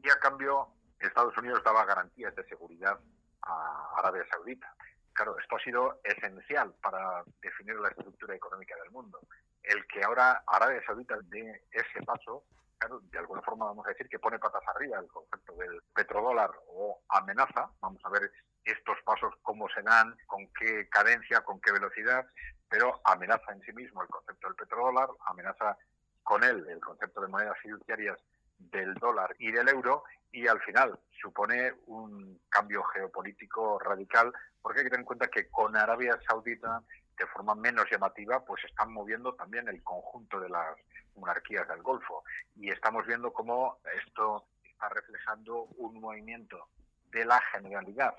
y 0.01 0.10
a 0.10 0.20
cambio 0.20 0.70
Estados 1.00 1.38
Unidos 1.38 1.62
daba 1.63 1.86
garantías 1.86 2.36
de 2.36 2.46
seguridad 2.46 3.00
a 3.41 3.89
Arabia 3.98 4.25
Saudita. 4.32 4.74
Claro, 5.13 5.38
esto 5.39 5.55
ha 5.55 5.63
sido 5.63 6.01
esencial 6.03 6.74
para 6.82 7.24
definir 7.41 7.75
la 7.75 7.89
estructura 7.89 8.36
económica 8.36 8.75
del 8.82 8.91
mundo. 8.91 9.20
El 9.63 9.86
que 9.88 10.03
ahora 10.03 10.44
Arabia 10.46 10.82
Saudita 10.86 11.17
dé 11.24 11.63
ese 11.72 12.03
paso, 12.05 12.44
claro, 12.77 13.00
de 13.00 13.17
alguna 13.17 13.41
forma 13.41 13.65
vamos 13.65 13.86
a 13.86 13.89
decir 13.89 14.10
que 14.10 14.20
pone 14.20 14.39
patas 14.39 14.63
arriba 14.67 15.00
el 15.00 15.08
concepto 15.08 15.53
del 15.55 15.82
petrodólar 15.94 16.51
o 16.67 17.01
amenaza. 17.10 17.70
Vamos 17.79 18.01
a 18.03 18.10
ver 18.10 18.29
estos 18.65 18.98
pasos 19.05 19.34
cómo 19.41 19.70
se 19.70 19.82
dan, 19.84 20.15
con 20.25 20.48
qué 20.60 20.89
cadencia, 20.89 21.41
con 21.41 21.62
qué 21.62 21.72
velocidad, 21.72 22.25
pero 22.69 23.01
amenaza 23.03 23.51
en 23.51 23.62
sí 23.62 23.74
mismo 23.74 24.01
el 24.01 24.07
concepto 24.10 24.48
del 24.48 24.55
petrodólar, 24.55 25.10
amenaza 25.27 25.77
con 26.24 26.43
él 26.43 26.65
el 26.69 26.79
concepto 26.79 27.22
de 27.22 27.27
monedas 27.27 27.57
fiduciarias 27.62 28.17
del 28.57 28.93
dólar 28.95 29.36
y 29.38 29.51
del 29.51 29.69
euro 29.69 30.03
y 30.31 30.48
al 30.48 30.60
final 30.62 31.00
supone 31.22 31.74
un 31.88 32.39
cambio 32.50 32.84
geopolítico 32.84 33.79
radical 33.79 34.34
porque 34.62 34.79
hay 34.79 34.86
que 34.86 34.89
tener 34.89 35.01
en 35.01 35.05
cuenta 35.05 35.27
que 35.27 35.50
con 35.50 35.75
Arabia 35.75 36.19
Saudita 36.27 36.81
de 37.17 37.27
forma 37.27 37.55
menos 37.55 37.86
llamativa 37.89 38.43
pues 38.43 38.63
están 38.65 38.91
moviendo 38.91 39.34
también 39.36 39.67
el 39.67 39.81
conjunto 39.84 40.39
de 40.39 40.50
las 40.50 40.77
monarquías 41.15 41.67
del 41.67 41.81
Golfo. 41.81 42.24
Y 42.55 42.69
estamos 42.69 43.05
viendo 43.05 43.31
cómo 43.31 43.77
esto 44.05 44.45
está 44.63 44.89
reflejando 44.89 45.63
un 45.77 46.00
movimiento 46.01 46.67
de 47.12 47.25
la 47.25 47.39
generalidad 47.53 48.15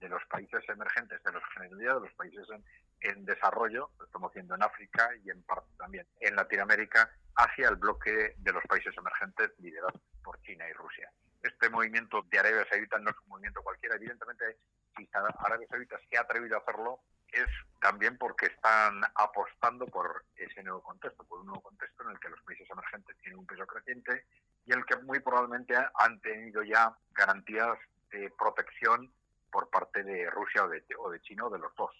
de 0.00 0.08
los 0.08 0.24
países 0.26 0.62
emergentes, 0.68 1.22
de 1.22 1.32
la 1.32 1.40
generalidad 1.54 1.94
de 1.94 2.00
los 2.00 2.12
países 2.14 2.46
en, 3.00 3.24
desarrollo, 3.24 3.90
lo 3.98 4.04
estamos 4.04 4.32
viendo 4.32 4.54
en 4.54 4.62
África 4.62 5.10
y 5.24 5.30
en 5.30 5.42
parte 5.42 5.68
también 5.76 6.06
en 6.20 6.36
Latinoamérica, 6.36 7.10
hacia 7.36 7.68
el 7.68 7.76
bloque 7.76 8.34
de 8.36 8.52
los 8.52 8.62
países 8.64 8.94
emergentes 8.96 9.50
liderados 9.58 10.00
por 10.22 10.40
China 10.42 10.68
y 10.68 10.72
Rusia. 10.72 11.10
Este 11.42 11.70
movimiento 11.70 12.22
de 12.22 12.38
Arabia 12.38 12.66
Saudita 12.68 12.98
no 12.98 13.10
es 13.10 13.16
un 13.22 13.28
movimiento 13.28 13.62
cualquiera, 13.62 13.94
evidentemente 13.94 14.58
si 14.96 15.08
Arabia 15.12 15.66
Saudita 15.70 15.96
se 16.10 16.16
ha 16.16 16.22
atrevido 16.22 16.56
a 16.56 16.60
hacerlo 16.60 17.00
es 17.32 17.46
también 17.80 18.16
porque 18.16 18.46
están 18.46 19.00
apostando 19.14 19.86
por 19.86 20.24
ese 20.36 20.62
nuevo 20.62 20.82
contexto, 20.82 21.24
por 21.24 21.40
un 21.40 21.46
nuevo 21.46 21.62
contexto 21.62 22.02
en 22.04 22.10
el 22.10 22.20
que 22.20 22.30
los 22.30 22.40
países 22.42 22.68
emergentes 22.70 23.16
tienen 23.18 23.38
un 23.38 23.46
peso 23.46 23.66
creciente 23.66 24.24
y 24.64 24.72
en 24.72 24.78
el 24.80 24.86
que 24.86 24.96
muy 24.96 25.20
probablemente 25.20 25.74
han 25.94 26.20
tenido 26.20 26.62
ya 26.62 26.96
garantías 27.12 27.78
de 28.10 28.32
protección 28.38 29.12
por 29.50 29.68
parte 29.70 30.02
de 30.02 30.28
Rusia 30.30 30.64
o 30.64 30.68
de, 30.68 30.84
o 30.98 31.10
de 31.10 31.20
China 31.20 31.46
o 31.46 31.50
de 31.50 31.58
los 31.58 31.74
dos 31.74 31.92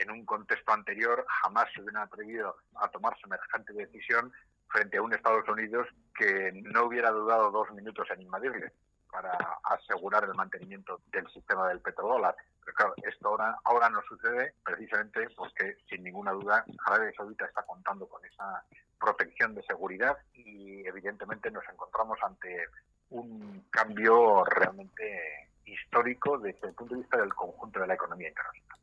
en 0.00 0.10
un 0.10 0.24
contexto 0.24 0.72
anterior 0.72 1.24
jamás 1.42 1.68
se 1.72 1.82
hubieran 1.82 2.02
atrevido 2.02 2.56
a 2.76 2.88
tomar 2.88 3.18
semejante 3.20 3.72
decisión 3.72 4.32
frente 4.68 4.96
a 4.96 5.02
un 5.02 5.12
Estados 5.12 5.46
Unidos 5.48 5.86
que 6.14 6.52
no 6.54 6.84
hubiera 6.84 7.10
dudado 7.10 7.50
dos 7.50 7.70
minutos 7.72 8.08
en 8.10 8.22
invadirle 8.22 8.72
para 9.10 9.32
asegurar 9.64 10.24
el 10.24 10.34
mantenimiento 10.34 11.00
del 11.12 11.28
sistema 11.32 11.68
del 11.68 11.80
petrodólar. 11.80 12.36
Pero 12.64 12.74
claro, 12.74 12.94
esto 13.02 13.28
ahora, 13.28 13.58
ahora 13.64 13.90
no 13.90 14.00
sucede 14.02 14.54
precisamente 14.64 15.28
porque, 15.36 15.76
sin 15.88 16.04
ninguna 16.04 16.30
duda, 16.30 16.64
Arabia 16.86 17.12
Saudita 17.16 17.46
está 17.46 17.62
contando 17.64 18.08
con 18.08 18.24
esa 18.24 18.64
protección 19.00 19.54
de 19.54 19.64
seguridad 19.64 20.16
y, 20.32 20.86
evidentemente, 20.86 21.50
nos 21.50 21.64
encontramos 21.68 22.18
ante 22.22 22.66
un 23.10 23.66
cambio 23.70 24.44
realmente 24.44 25.49
histórico 25.64 26.38
desde 26.38 26.68
el 26.68 26.74
punto 26.74 26.94
de 26.94 27.00
vista 27.00 27.18
del 27.18 27.34
conjunto 27.34 27.80
de 27.80 27.86
la 27.86 27.94
economía 27.94 28.28
internacional. 28.28 28.78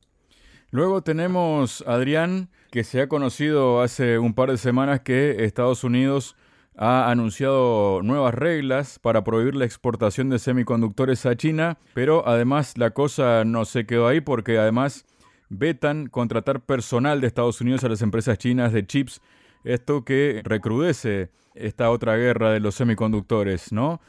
Luego 0.71 1.01
tenemos, 1.01 1.83
Adrián, 1.87 2.49
que 2.71 2.83
se 2.83 3.01
ha 3.01 3.07
conocido 3.07 3.81
hace 3.81 4.19
un 4.19 4.33
par 4.33 4.51
de 4.51 4.57
semanas 4.57 4.99
que 4.99 5.45
Estados 5.45 5.83
Unidos 5.83 6.35
ha 6.75 7.09
anunciado 7.09 8.01
nuevas 8.03 8.33
reglas 8.33 8.99
para 8.99 9.23
prohibir 9.23 9.55
la 9.55 9.65
exportación 9.65 10.29
de 10.29 10.39
semiconductores 10.39 11.25
a 11.25 11.35
China, 11.35 11.77
pero 11.93 12.27
además 12.27 12.77
la 12.77 12.91
cosa 12.91 13.45
no 13.45 13.65
se 13.65 13.85
quedó 13.85 14.07
ahí 14.07 14.21
porque 14.21 14.59
además 14.59 15.05
vetan 15.49 16.07
contratar 16.07 16.61
personal 16.61 17.21
de 17.21 17.27
Estados 17.27 17.61
Unidos 17.61 17.83
a 17.83 17.89
las 17.89 18.01
empresas 18.01 18.37
chinas 18.37 18.73
de 18.73 18.85
chips, 18.85 19.21
esto 19.63 20.05
que 20.05 20.41
recrudece 20.43 21.31
esta 21.55 21.89
otra 21.89 22.15
guerra 22.17 22.51
de 22.51 22.59
los 22.59 22.75
semiconductores, 22.75 23.71
¿no? 23.71 23.99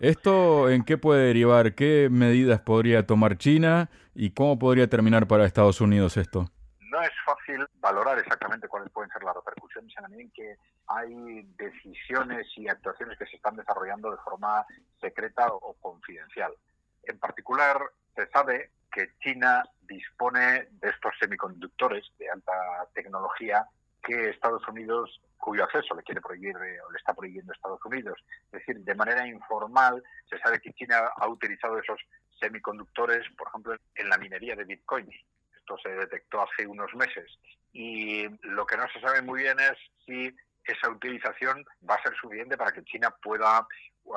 ¿Esto 0.00 0.70
en 0.70 0.82
qué 0.82 0.96
puede 0.96 1.26
derivar? 1.26 1.74
¿Qué 1.74 2.08
medidas 2.10 2.62
podría 2.62 3.06
tomar 3.06 3.36
China 3.36 3.90
y 4.14 4.30
cómo 4.30 4.58
podría 4.58 4.88
terminar 4.88 5.28
para 5.28 5.44
Estados 5.44 5.82
Unidos 5.82 6.16
esto? 6.16 6.46
No 6.90 7.02
es 7.02 7.10
fácil 7.26 7.66
valorar 7.80 8.18
exactamente 8.18 8.66
cuáles 8.66 8.90
pueden 8.92 9.10
ser 9.10 9.22
las 9.22 9.34
repercusiones 9.34 9.92
en 9.98 10.02
la 10.02 10.08
medida 10.08 10.22
en 10.22 10.30
que 10.30 10.56
hay 10.86 11.42
decisiones 11.58 12.46
y 12.56 12.66
actuaciones 12.66 13.18
que 13.18 13.26
se 13.26 13.36
están 13.36 13.56
desarrollando 13.56 14.10
de 14.10 14.16
forma 14.24 14.64
secreta 15.02 15.48
o 15.52 15.74
confidencial. 15.74 16.54
En 17.02 17.18
particular, 17.18 17.78
se 18.16 18.26
sabe 18.28 18.70
que 18.90 19.10
China 19.22 19.62
dispone 19.82 20.66
de 20.80 20.88
estos 20.88 21.12
semiconductores 21.20 22.06
de 22.18 22.30
alta 22.30 22.52
tecnología 22.94 23.66
que 24.02 24.30
Estados 24.30 24.66
Unidos 24.66 25.20
cuyo 25.40 25.64
acceso 25.64 25.94
le 25.94 26.02
quiere 26.02 26.20
prohibir 26.20 26.54
eh, 26.56 26.80
o 26.86 26.90
le 26.90 26.98
está 26.98 27.14
prohibiendo 27.14 27.52
Estados 27.52 27.80
Unidos. 27.84 28.18
Es 28.46 28.60
decir, 28.60 28.78
de 28.78 28.94
manera 28.94 29.26
informal 29.26 30.02
se 30.28 30.38
sabe 30.38 30.60
que 30.60 30.72
China 30.74 31.10
ha 31.16 31.28
utilizado 31.28 31.78
esos 31.78 32.00
semiconductores, 32.38 33.26
por 33.36 33.48
ejemplo, 33.48 33.76
en 33.94 34.08
la 34.08 34.18
minería 34.18 34.54
de 34.54 34.64
Bitcoin. 34.64 35.08
Esto 35.56 35.76
se 35.82 35.90
detectó 35.90 36.42
hace 36.42 36.66
unos 36.66 36.94
meses. 36.94 37.38
Y 37.72 38.28
lo 38.42 38.66
que 38.66 38.76
no 38.76 38.86
se 38.92 39.00
sabe 39.00 39.22
muy 39.22 39.42
bien 39.42 39.58
es 39.58 39.76
si 40.04 40.34
esa 40.64 40.90
utilización 40.90 41.64
va 41.88 41.94
a 41.94 42.02
ser 42.02 42.14
suficiente 42.16 42.56
para 42.56 42.72
que 42.72 42.84
China 42.84 43.10
pueda 43.22 43.66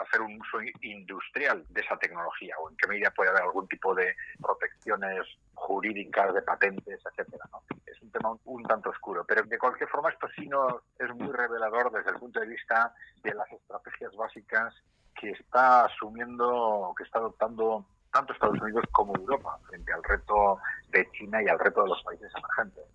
hacer 0.02 0.22
un 0.22 0.40
uso 0.40 0.60
industrial 0.82 1.66
de 1.70 1.82
esa 1.82 1.98
tecnología 1.98 2.56
o 2.60 2.70
en 2.70 2.78
qué 2.78 2.88
medida 2.88 3.12
puede 3.12 3.30
haber 3.30 3.44
algún 3.44 3.68
tipo 3.68 3.94
de 3.94 4.16
protecciones 4.42 5.22
jurídicas, 5.54 6.34
de 6.34 6.42
patentes, 6.42 7.00
etcétera. 7.06 7.46
Un 7.70 7.83
tema 8.14 8.38
un, 8.46 8.64
tanto 8.64 8.90
oscuro, 8.90 9.26
pero 9.26 9.44
de 9.44 9.58
cualquier 9.58 9.90
forma 9.90 10.10
esto 10.10 10.28
sí 10.36 10.48
no 10.48 10.82
es 10.98 11.14
muy 11.16 11.32
revelador 11.32 11.92
desde 11.92 12.12
el 12.12 12.18
punto 12.18 12.40
de 12.40 12.48
vista 12.48 12.94
de 13.24 13.34
las 13.34 13.52
estrategias 13.52 14.16
básicas 14.16 14.74
que 15.20 15.32
está 15.32 15.86
asumiendo, 15.86 16.94
que 16.98 17.04
está 17.04 17.20
adoptando 17.20 17.86
tanto 18.12 18.34
Estados 18.34 18.62
Unidos 18.62 18.86
como 18.92 19.16
Europa 19.16 19.60
frente 19.68 19.92
al 19.92 20.04
reto 20.04 20.60
de 20.90 21.10
China 21.12 21.42
y 21.42 21.48
al 21.48 21.60
reto 21.60 21.84
de 21.84 21.90
los 21.90 22.04
países 22.04 22.32
emergentes. 22.36 22.86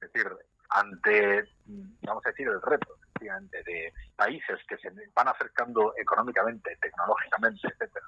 Es 0.00 0.12
decir, 0.12 0.30
ante, 0.70 1.44
vamos 2.02 2.24
a 2.24 2.30
decir, 2.30 2.46
el 2.48 2.62
reto 2.62 2.96
de 3.20 3.92
países 4.16 4.58
que 4.66 4.78
se 4.78 4.90
van 5.14 5.28
acercando 5.28 5.92
económicamente, 5.96 6.76
tecnológicamente, 6.80 7.68
etcétera, 7.68 8.06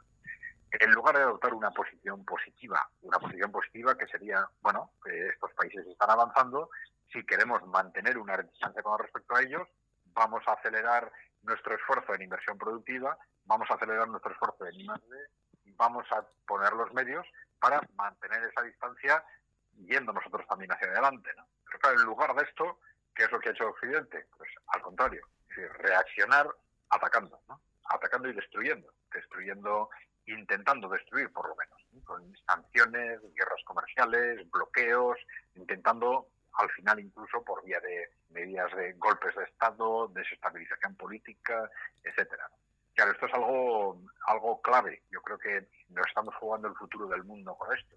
en 0.72 0.90
lugar 0.92 1.16
de 1.16 1.22
adoptar 1.22 1.54
una 1.54 1.70
posición 1.70 2.24
positiva, 2.24 2.88
una 3.02 3.18
posición 3.18 3.52
positiva 3.52 3.96
que 3.96 4.06
sería, 4.06 4.46
bueno, 4.60 4.92
estos 5.04 5.52
países 5.52 5.86
están 5.86 6.10
avanzando, 6.10 6.70
si 7.12 7.24
queremos 7.24 7.64
mantener 7.66 8.18
una 8.18 8.36
distancia 8.38 8.82
con 8.82 8.98
respecto 8.98 9.36
a 9.36 9.42
ellos, 9.42 9.68
vamos 10.14 10.42
a 10.46 10.52
acelerar 10.52 11.12
nuestro 11.42 11.74
esfuerzo 11.74 12.14
en 12.14 12.22
inversión 12.22 12.56
productiva, 12.56 13.16
vamos 13.44 13.70
a 13.70 13.74
acelerar 13.74 14.08
nuestro 14.08 14.32
esfuerzo 14.32 14.66
en 14.66 14.80
I+D, 14.80 15.16
vamos 15.76 16.06
a 16.12 16.24
poner 16.46 16.72
los 16.72 16.92
medios 16.94 17.26
para 17.58 17.80
mantener 17.96 18.42
esa 18.44 18.62
distancia 18.62 19.24
yendo 19.86 20.12
nosotros 20.12 20.46
también 20.46 20.72
hacia 20.72 20.88
adelante. 20.88 21.30
¿no? 21.36 21.46
Pero 21.66 21.78
claro, 21.78 22.00
en 22.00 22.06
lugar 22.06 22.34
de 22.34 22.44
esto, 22.44 22.78
¿qué 23.14 23.24
es 23.24 23.32
lo 23.32 23.40
que 23.40 23.50
ha 23.50 23.52
hecho 23.52 23.68
Occidente? 23.68 24.26
Pues 24.36 24.50
al 24.68 24.82
contrario, 24.82 25.26
reaccionar 25.78 26.48
atacando, 26.88 27.40
¿no? 27.48 27.60
atacando 27.88 28.28
y 28.28 28.32
destruyendo, 28.32 28.92
destruyendo, 29.12 29.90
intentando 30.26 30.88
destruir 30.88 31.32
por 31.32 31.48
lo 31.48 31.56
menos, 31.56 32.04
con 32.04 32.36
sanciones, 32.46 33.20
guerras 33.34 33.62
comerciales, 33.64 34.50
bloqueos, 34.50 35.18
intentando 35.54 36.28
al 36.54 36.70
final 36.70 37.00
incluso 37.00 37.42
por 37.44 37.64
vía 37.64 37.80
de 37.80 38.10
medidas 38.30 38.74
de 38.76 38.92
golpes 38.94 39.34
de 39.34 39.44
Estado, 39.44 40.08
desestabilización 40.08 40.94
política, 40.96 41.70
etcétera. 42.02 42.48
Claro, 42.94 43.12
esto 43.12 43.26
es 43.26 43.34
algo, 43.34 44.02
algo 44.26 44.60
clave. 44.60 45.02
Yo 45.10 45.22
creo 45.22 45.38
que 45.38 45.68
nos 45.88 46.06
estamos 46.06 46.34
jugando 46.36 46.68
el 46.68 46.74
futuro 46.74 47.08
del 47.08 47.24
mundo 47.24 47.56
con 47.56 47.74
esto. 47.76 47.96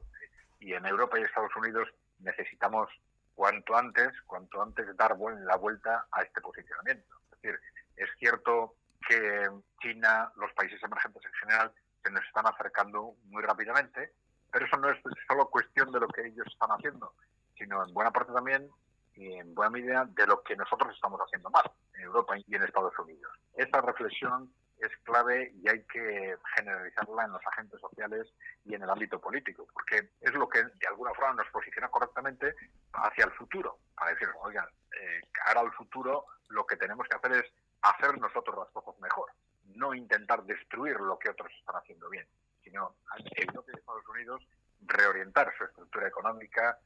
Y 0.60 0.74
en 0.74 0.86
Europa 0.86 1.20
y 1.20 1.24
Estados 1.24 1.56
Unidos 1.56 1.90
necesitamos 2.20 2.90
cuanto 3.34 3.76
antes, 3.76 4.10
cuanto 4.26 4.62
antes 4.62 4.96
dar 4.96 5.18
la 5.20 5.58
vuelta 5.58 6.08
a 6.12 6.22
este 6.22 6.40
posicionamiento. 6.40 7.16
Es 7.34 7.42
decir, 7.42 7.60
es 7.98 8.10
cierto 8.18 8.76
que 9.08 9.50
China, 9.82 10.32
los 10.38 10.52
países 10.54 10.82
emergentes 10.82 11.24
en 11.26 11.34
general, 11.34 11.74
se 12.06 12.12
nos 12.12 12.24
están 12.26 12.46
acercando 12.46 13.16
muy 13.26 13.42
rápidamente, 13.42 14.14
pero 14.52 14.66
eso 14.66 14.78
no 14.78 14.90
es 14.92 14.98
solo 15.28 15.50
cuestión 15.50 15.92
de 15.92 16.00
lo 16.00 16.08
que 16.08 16.28
ellos 16.28 16.46
están 16.48 16.70
haciendo, 16.70 17.14
sino 17.58 17.84
en 17.84 17.94
buena 17.94 18.12
parte 18.12 18.32
también 18.32 18.70
y 19.16 19.34
en 19.34 19.56
buena 19.56 19.72
medida 19.72 20.06
de 20.06 20.28
lo 20.28 20.44
que 20.44 20.56
nosotros 20.56 20.94
estamos 20.94 21.20
haciendo 21.22 21.50
mal 21.50 21.70
en 21.96 22.02
Europa 22.02 22.36
y 22.38 22.56
en 22.56 22.64
Estados 22.64 22.98
Unidos. 23.00 23.32
Esta 23.56 23.82
reflexión 23.82 24.54
es 24.78 24.92
clave 25.04 25.52
y 25.56 25.70
hay 25.70 25.84
que 25.86 26.38
generalizarla 26.56 27.26
en 27.26 27.32
los 27.32 27.48
agentes 27.48 27.80
sociales 27.80 28.28
y 28.66 28.76
en 28.76 28.84
el 28.84 28.90
ámbito 28.90 29.20
político, 29.20 29.68
porque 29.74 30.12
es 30.22 30.34
lo 30.34 30.48
que 30.48 30.64
de 30.64 30.88
alguna 30.88 31.14
forma 31.14 31.34
nos 31.34 31.48
posiciona 31.52 31.88
correctamente 31.88 32.54
hacia 32.94 33.26
el 33.26 33.32
futuro, 33.32 33.80
para 33.96 34.12
decir, 34.12 34.28
oigan, 34.42 34.68
eh, 35.02 35.22
cara 35.32 35.62
al 35.62 35.72
futuro 35.72 36.26
lo 36.50 36.66
que 36.66 36.76
tenemos 36.76 37.08
que 37.08 37.16
hacer 37.16 37.32
es 37.44 37.52
hacer 37.82 38.20
nosotros 38.20 38.58
las 38.58 38.70
cosas 38.70 39.00
mejor, 39.00 39.32
no 39.76 39.94
intentar 39.94 40.44
destruir 40.44 41.00
lo 41.00 41.18
que 41.20 41.30
otros 41.30 41.52
están 41.60 41.76
haciendo 41.76 42.10
bien, 42.10 42.26
sino 42.64 42.96
en 43.18 43.48
Europa 43.48 43.72
y 43.72 43.78
Estados 43.78 44.08
Unidos 44.10 44.48
reorientar 44.82 45.54
su 45.58 45.64
estructura 45.66 46.08
económica, 46.08 46.78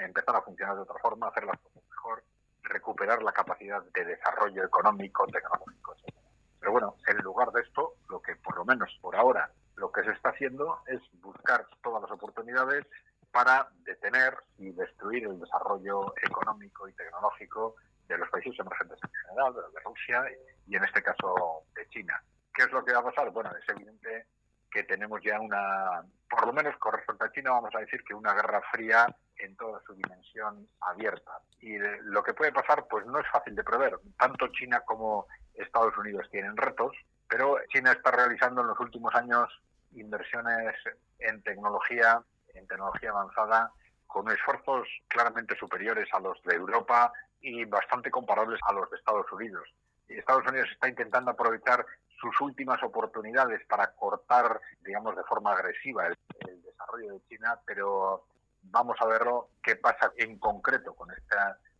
empezar 0.00 0.36
a 0.36 0.42
funcionar 0.42 0.74
de 0.74 0.82
otra 0.82 0.98
forma, 1.00 1.28
hacer 1.28 1.44
las 1.44 1.58
cosas 1.60 1.82
mejor, 1.88 2.24
recuperar 2.62 3.22
la 3.22 3.32
capacidad 3.32 3.82
de 3.82 4.04
desarrollo 4.04 4.64
económico, 4.64 5.26
tecnológico, 5.26 5.94
etc. 5.94 6.14
Pero 6.58 6.72
bueno, 6.72 6.96
en 7.06 7.16
lugar 7.18 7.52
de 7.52 7.62
esto, 7.62 7.94
lo 8.08 8.20
que 8.20 8.34
por 8.36 8.56
lo 8.56 8.64
menos 8.64 8.90
por 9.00 9.14
ahora 9.16 9.50
lo 9.76 9.92
que 9.92 10.02
se 10.02 10.10
está 10.10 10.30
haciendo 10.30 10.80
es 10.86 11.00
buscar 11.20 11.66
todas 11.82 12.02
las 12.02 12.10
oportunidades 12.10 12.84
para 13.30 13.68
detener 13.84 14.36
y 14.58 14.70
destruir 14.72 15.24
el 15.24 15.38
desarrollo 15.38 16.12
económico 16.22 16.88
y 16.88 16.92
tecnológico 16.94 17.76
de 18.08 18.18
los 18.18 18.28
países 18.30 18.58
emergentes 18.58 18.98
en 19.02 19.10
general, 19.28 19.54
de, 19.54 19.60
de 19.60 19.80
Rusia 19.84 20.24
y 20.66 20.76
en 20.76 20.84
este 20.84 21.02
caso 21.02 21.64
de 21.74 21.86
China. 21.88 22.22
¿Qué 22.54 22.64
es 22.64 22.72
lo 22.72 22.84
que 22.84 22.92
va 22.92 23.00
a 23.00 23.04
pasar? 23.04 23.30
Bueno, 23.30 23.50
es 23.56 23.68
evidente 23.68 24.26
que 24.70 24.82
tenemos 24.84 25.20
ya 25.22 25.40
una, 25.40 26.02
por 26.28 26.46
lo 26.46 26.52
menos 26.52 26.76
con 26.78 26.92
respecto 26.92 27.24
a 27.24 27.32
China, 27.32 27.52
vamos 27.52 27.74
a 27.74 27.80
decir 27.80 28.02
que 28.04 28.14
una 28.14 28.34
guerra 28.34 28.60
fría 28.70 29.06
en 29.38 29.56
toda 29.56 29.80
su 29.86 29.94
dimensión 29.94 30.68
abierta. 30.80 31.32
Y 31.60 31.78
lo 31.78 32.22
que 32.22 32.34
puede 32.34 32.52
pasar, 32.52 32.86
pues 32.88 33.06
no 33.06 33.18
es 33.20 33.26
fácil 33.30 33.54
de 33.54 33.64
prever. 33.64 33.98
Tanto 34.18 34.48
China 34.48 34.82
como 34.84 35.26
Estados 35.54 35.96
Unidos 35.96 36.28
tienen 36.30 36.56
retos, 36.56 36.92
pero 37.28 37.56
China 37.68 37.92
está 37.92 38.10
realizando 38.10 38.60
en 38.62 38.68
los 38.68 38.80
últimos 38.80 39.14
años 39.14 39.48
inversiones 39.92 40.74
en 41.18 41.42
tecnología, 41.42 42.22
en 42.54 42.66
tecnología 42.66 43.10
avanzada, 43.10 43.72
con 44.06 44.30
esfuerzos 44.30 44.88
claramente 45.08 45.56
superiores 45.56 46.08
a 46.12 46.20
los 46.20 46.42
de 46.42 46.56
Europa 46.56 47.12
y 47.40 47.64
bastante 47.64 48.10
comparables 48.10 48.60
a 48.66 48.72
los 48.72 48.90
de 48.90 48.96
Estados 48.96 49.30
Unidos. 49.32 49.68
Estados 50.08 50.46
Unidos 50.48 50.68
está 50.72 50.88
intentando 50.88 51.30
aprovechar 51.30 51.84
sus 52.20 52.40
últimas 52.40 52.82
oportunidades 52.82 53.64
para 53.66 53.92
cortar, 53.92 54.60
digamos, 54.80 55.16
de 55.16 55.22
forma 55.24 55.52
agresiva 55.52 56.06
el, 56.06 56.16
desarrollo 56.62 57.14
de 57.14 57.22
China, 57.28 57.60
pero 57.66 58.24
vamos 58.62 58.96
a 59.00 59.06
verlo 59.06 59.50
qué 59.62 59.76
pasa 59.76 60.12
en 60.16 60.38
concreto 60.38 60.94
con 60.94 61.10
este 61.10 61.36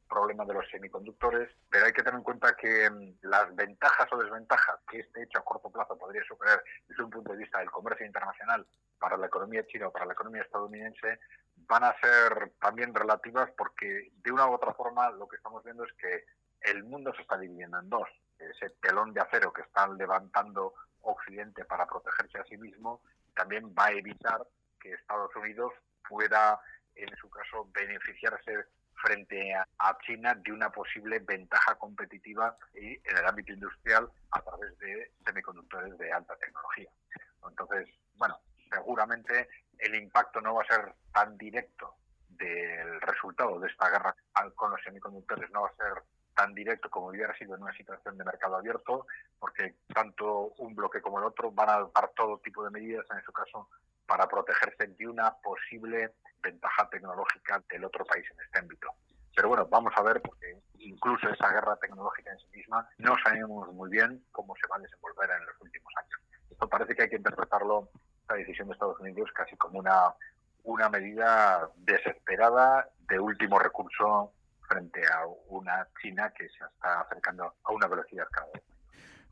problema 0.09 0.45
de 0.45 0.55
los 0.55 0.69
semiconductores, 0.71 1.51
pero 1.71 1.87
hay 1.87 1.93
que 1.93 2.03
tener 2.03 2.19
en 2.19 2.25
cuenta 2.25 2.57
que 2.57 2.91
mm, 2.91 3.19
las 3.23 3.55
ventajas 3.55 4.09
o 4.13 4.17
desventajas 4.17 4.81
que 4.89 5.01
este 5.01 5.23
hecho 5.23 5.39
a 5.39 5.45
corto 5.45 5.71
plazo 5.71 5.99
podría 5.99 6.23
superar 6.25 6.63
desde 6.89 7.05
un 7.05 7.11
punto 7.11 7.33
de 7.33 7.39
vista 7.39 7.59
del 7.59 7.71
comercio 7.71 8.07
internacional 8.07 8.67
para 8.99 9.17
la 9.17 9.27
economía 9.27 9.67
china 9.67 9.89
o 9.89 9.93
para 9.93 10.07
la 10.07 10.15
economía 10.15 10.43
estadounidense 10.43 11.21
van 11.69 11.85
a 11.85 11.95
ser 12.01 12.53
también 12.61 12.95
relativas 12.95 13.51
porque 13.57 14.11
de 14.23 14.33
una 14.33 14.47
u 14.49 14.55
otra 14.55 14.73
forma 14.73 15.11
lo 15.11 15.29
que 15.29 15.37
estamos 15.37 15.63
viendo 15.63 15.85
es 15.85 15.93
que 15.95 16.25
el 16.63 16.83
mundo 16.85 17.13
se 17.15 17.23
está 17.23 17.39
dividiendo 17.39 17.79
en 17.79 17.89
dos. 17.89 18.09
Ese 18.39 18.71
telón 18.81 19.13
de 19.13 19.21
acero 19.21 19.53
que 19.53 19.63
está 19.63 19.87
levantando 19.89 20.75
Occidente 21.03 21.65
para 21.65 21.87
protegerse 21.87 22.39
a 22.39 22.45
sí 22.45 22.57
mismo 22.57 23.03
también 23.35 23.73
va 23.79 23.87
a 23.87 23.93
evitar 23.93 24.47
que 24.81 24.93
Estados 24.93 25.35
Unidos 25.37 25.73
pueda, 26.09 26.61
en 26.95 27.15
su 27.17 27.29
caso, 27.31 27.69
beneficiarse 27.73 28.67
frente 29.03 29.55
a 29.55 29.99
China 29.99 30.35
de 30.35 30.53
una 30.53 30.71
posible 30.71 31.21
ventaja 31.21 31.77
competitiva 31.77 32.57
en 32.75 33.17
el 33.17 33.27
ámbito 33.27 33.53
industrial 33.53 34.11
a 34.33 34.43
través 34.43 34.77
de 34.79 35.13
semiconductores 35.25 35.97
de 35.99 36.13
alta 36.13 36.37
tecnología. 36.37 36.91
Entonces, 37.49 37.89
bueno, 38.17 38.41
seguramente 38.73 39.49
el 39.79 39.95
impacto 39.95 40.41
no 40.41 40.55
va 40.55 40.63
a 40.63 40.67
ser 40.67 40.95
tan 41.13 41.37
directo 41.37 41.95
del 42.29 43.01
resultado 43.01 43.59
de 43.59 43.69
esta 43.69 43.91
guerra 43.91 44.15
con 44.55 44.71
los 44.71 44.83
semiconductores, 44.83 45.51
no 45.51 45.63
va 45.63 45.69
a 45.69 45.77
ser 45.77 46.03
tan 46.35 46.55
directo 46.55 46.89
como 46.89 47.09
hubiera 47.09 47.37
sido 47.37 47.57
en 47.57 47.63
una 47.63 47.73
situación 47.73 48.17
de 48.17 48.25
mercado 48.25 48.57
abierto, 48.57 49.07
porque 49.41 49.75
tanto 49.93 50.53
un 50.59 50.75
bloque 50.75 51.01
como 51.01 51.19
el 51.19 51.25
otro 51.25 51.51
van 51.51 51.69
a 51.69 51.79
dar 51.93 52.11
todo 52.15 52.39
tipo 52.39 52.63
de 52.63 52.71
medidas, 52.71 53.05
en 53.11 53.23
su 53.23 53.33
caso, 53.33 53.69
para 54.07 54.29
protegerse 54.29 54.87
de 54.87 55.09
una 55.09 55.35
posible 55.39 56.15
ventaja 56.41 56.89
tecnológica 56.91 57.61
del 57.69 57.85
otro 57.85 58.05
país 58.05 58.25
en 58.31 58.41
este 58.41 58.59
ámbito. 58.61 58.89
Pero 59.35 59.49
bueno, 59.49 59.67
vamos 59.67 59.93
a 59.97 60.03
ver, 60.03 60.23
porque 60.23 60.57
incluso 60.79 61.29
esa 61.29 61.51
guerra 61.51 61.77
tecnológica 61.77 62.31
en 62.33 62.39
sí 62.39 62.47
misma 62.53 62.89
no 62.99 63.17
sabemos 63.23 63.73
muy 63.73 63.91
bien 63.91 64.25
cómo 64.31 64.55
se 64.57 64.67
va 64.69 64.77
a 64.77 64.81
desenvolver 64.81 65.31
en 65.31 65.47
los 65.47 65.61
últimos 65.61 65.93
años. 65.97 66.21
Esto 66.51 66.69
parece 66.69 66.95
que 66.95 67.03
hay 67.03 67.11
que 67.11 67.17
interpretarlo, 67.17 67.89
esta 68.29 68.35
decisión 68.35 68.69
de 68.69 68.75
Estados 68.75 69.01
Unidos, 69.01 69.31
casi 69.35 69.57
como 69.57 69.79
una, 69.79 70.15
una 70.65 70.91
medida 70.91 71.71
desesperada 71.77 72.87
de 73.09 73.19
último 73.19 73.59
recurso 73.59 74.33
frente 74.69 75.01
a 75.07 75.27
una 75.49 75.89
China 76.03 76.31
que 76.37 76.47
se 76.51 76.65
está 76.65 77.01
acercando 77.01 77.55
a 77.63 77.73
una 77.73 77.87
velocidad 77.87 78.27
cada 78.31 78.49
vez. 78.53 78.63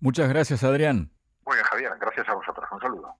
Muchas 0.00 0.28
gracias, 0.30 0.64
Adrián. 0.64 1.10
Muy 1.44 1.56
bien, 1.56 1.64
Javier. 1.64 1.92
Gracias 2.00 2.26
a 2.28 2.34
vosotros. 2.34 2.66
Un 2.72 2.80
saludo. 2.80 3.16